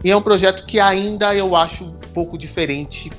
[0.04, 3.12] E é um projeto que ainda eu acho um pouco diferente,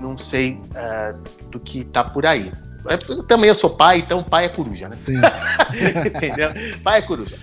[0.00, 0.54] não sei.
[0.54, 2.52] Uh, do que tá por aí.
[3.28, 4.96] também eu sou pai, então pai é coruja, né?
[4.96, 5.18] Sim.
[6.04, 6.48] Entendeu?
[6.82, 7.38] Pai é coruja.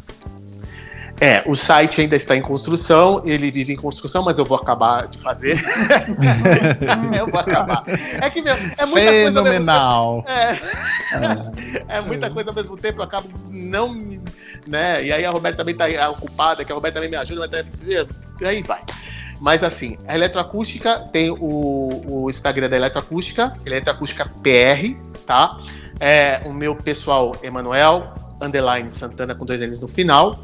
[1.19, 5.07] É, o site ainda está em construção, ele vive em construção, mas eu vou acabar
[5.07, 5.61] de fazer.
[7.15, 7.83] eu vou acabar.
[7.87, 10.23] É que meu, é muita Fenomenal.
[10.23, 10.39] coisa.
[11.89, 13.93] É, é muita coisa ao mesmo tempo, eu acabo não.
[14.65, 15.05] Né?
[15.05, 17.65] E aí a Roberta também está ocupada, que a Roberta também me ajuda, mas
[18.41, 18.81] e aí vai.
[19.41, 25.57] Mas assim, a eletroacústica tem o, o Instagram da eletroacústica, eletroacústica PR, tá?
[25.99, 30.39] É, o meu pessoal, Emanuel, underline Santana com dois N's no final,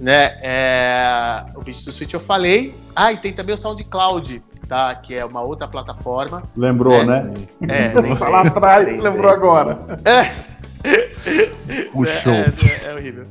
[0.00, 0.36] né?
[0.42, 2.74] É, o vídeo do Switch eu falei.
[2.94, 4.96] Ah, e tem também o SoundCloud, tá?
[4.96, 6.42] Que é uma outra plataforma.
[6.56, 7.32] Lembrou, né?
[7.68, 9.78] É, lembrei, falar atrás, lembrou agora.
[10.04, 10.50] É.
[11.92, 12.32] Puxou.
[12.32, 13.26] É, é, é, horrível.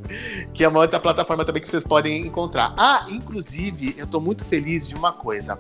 [0.53, 2.73] Que é uma outra plataforma também que vocês podem encontrar.
[2.77, 5.59] Ah, inclusive, eu tô muito feliz de uma coisa.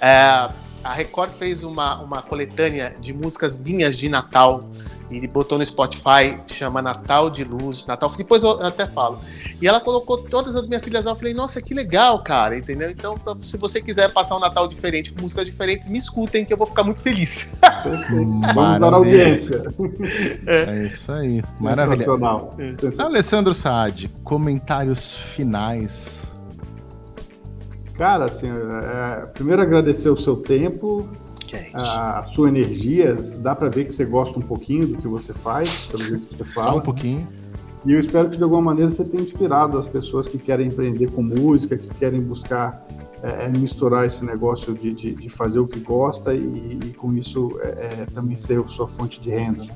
[0.00, 0.50] É,
[0.82, 4.68] a Record fez uma, uma coletânea de músicas minhas de Natal
[5.10, 9.18] e botou no Spotify, chama Natal de Luz, Natal, depois eu até falo.
[9.60, 12.90] E ela colocou todas as minhas trilhas, eu falei, nossa, que legal, cara, entendeu?
[12.90, 16.56] Então, se você quiser passar um Natal diferente, com músicas diferentes, me escutem que eu
[16.56, 17.50] vou ficar muito feliz.
[18.54, 19.62] Vamos dar audiência.
[20.46, 20.64] É.
[20.64, 22.06] é isso aí, maravilha.
[22.58, 23.02] É.
[23.02, 26.20] Alessandro Saad, comentários finais
[28.00, 31.06] Cara, assim, é, primeiro agradecer o seu tempo,
[31.74, 33.16] a, a sua energia.
[33.38, 36.34] Dá para ver que você gosta um pouquinho do que você faz, pelo jeito que
[36.34, 36.72] você fala.
[36.72, 37.26] Só um pouquinho.
[37.86, 41.10] E eu espero que de alguma maneira você tenha inspirado as pessoas que querem empreender
[41.10, 42.84] com música, que querem buscar
[43.22, 47.14] é, é misturar esse negócio de, de, de, fazer o que gosta e, e com
[47.14, 49.64] isso é, é, também ser sua fonte de renda.
[49.64, 49.72] Né?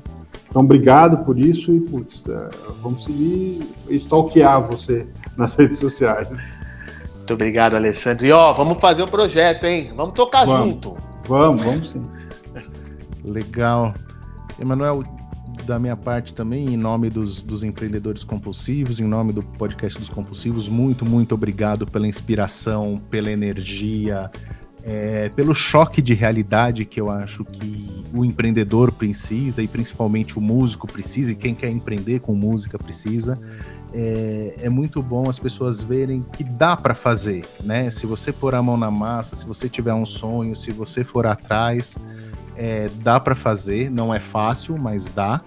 [0.49, 2.49] Então, obrigado por isso e putz, é,
[2.81, 5.07] vamos seguir stalkear você
[5.37, 6.29] nas redes sociais.
[6.29, 8.25] Muito obrigado, Alessandro.
[8.25, 9.91] E ó, vamos fazer o um projeto, hein?
[9.95, 10.73] Vamos tocar vamos.
[10.73, 10.95] junto.
[11.27, 12.01] Vamos, vamos sim.
[13.23, 13.93] Legal.
[14.59, 15.03] Emanuel,
[15.65, 20.09] da minha parte também, em nome dos, dos empreendedores compulsivos, em nome do podcast dos
[20.09, 24.29] compulsivos, muito, muito obrigado pela inspiração, pela energia,
[24.83, 30.41] é, pelo choque de realidade que eu acho que o empreendedor precisa e principalmente o
[30.41, 33.39] músico precisa e quem quer empreender com música precisa.
[33.97, 37.89] É, é muito bom as pessoas verem que dá para fazer, né?
[37.89, 41.25] Se você pôr a mão na massa, se você tiver um sonho, se você for
[41.25, 41.97] atrás,
[42.57, 43.89] é, dá para fazer.
[43.89, 45.41] Não é fácil, mas dá.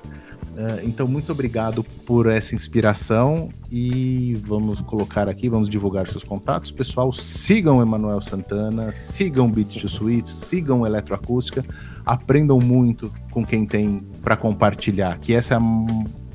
[0.59, 6.73] Uh, então, muito obrigado por essa inspiração e vamos colocar aqui, vamos divulgar seus contatos.
[6.73, 11.65] Pessoal, sigam Emanuel Santana, sigam Beat to Suite, sigam Eletroacústica,
[12.05, 15.61] aprendam muito com quem tem para compartilhar, que essa é a,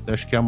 [0.06, 0.44] acho que é a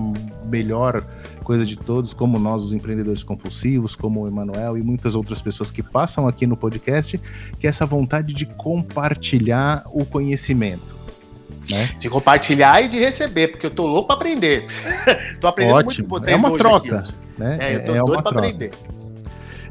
[0.46, 1.04] melhor
[1.42, 5.70] coisa de todos, como nós, os empreendedores compulsivos, como o Emanuel e muitas outras pessoas
[5.70, 7.20] que passam aqui no podcast,
[7.58, 10.96] que é essa vontade de compartilhar o conhecimento
[11.70, 11.90] né?
[11.98, 14.66] De compartilhar e de receber, porque eu tô louco para aprender.
[15.40, 15.92] tô aprendendo Ótimo.
[15.92, 16.34] muito com vocês.
[16.34, 17.58] É uma troca, aqui, né?
[17.60, 18.70] É, eu tô é doido para aprender.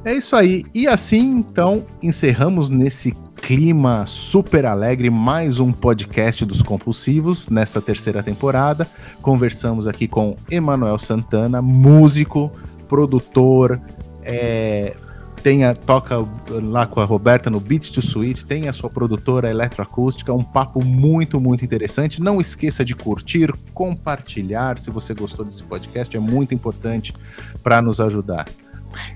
[0.04, 0.64] É isso aí.
[0.74, 3.14] E assim, então, encerramos nesse
[3.46, 8.88] clima super alegre mais um podcast dos compulsivos nessa terceira temporada.
[9.22, 12.52] Conversamos aqui com Emanuel Santana, músico,
[12.90, 13.80] produtor,
[14.24, 14.98] é,
[15.44, 19.48] tem a, toca lá com a Roberta no Beat to Suite, tem a sua produtora
[19.48, 22.20] eletroacústica, um papo muito, muito interessante.
[22.20, 27.14] Não esqueça de curtir, compartilhar se você gostou desse podcast, é muito importante
[27.62, 28.48] para nos ajudar.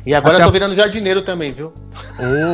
[0.05, 1.74] E agora Até eu tô virando jardineiro também, viu?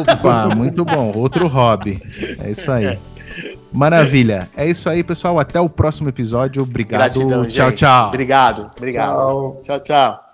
[0.01, 1.11] Opa, muito bom.
[1.16, 2.01] Outro hobby.
[2.39, 2.99] É isso aí.
[3.72, 4.47] Maravilha.
[4.55, 5.39] É isso aí, pessoal.
[5.39, 6.63] Até o próximo episódio.
[6.63, 6.99] Obrigado.
[6.99, 7.80] Gratidão, tchau, gente.
[7.80, 8.07] tchau.
[8.07, 8.72] Obrigado.
[8.78, 9.18] Obrigado.
[9.18, 9.80] Tchau, tchau.
[9.80, 10.24] tchau.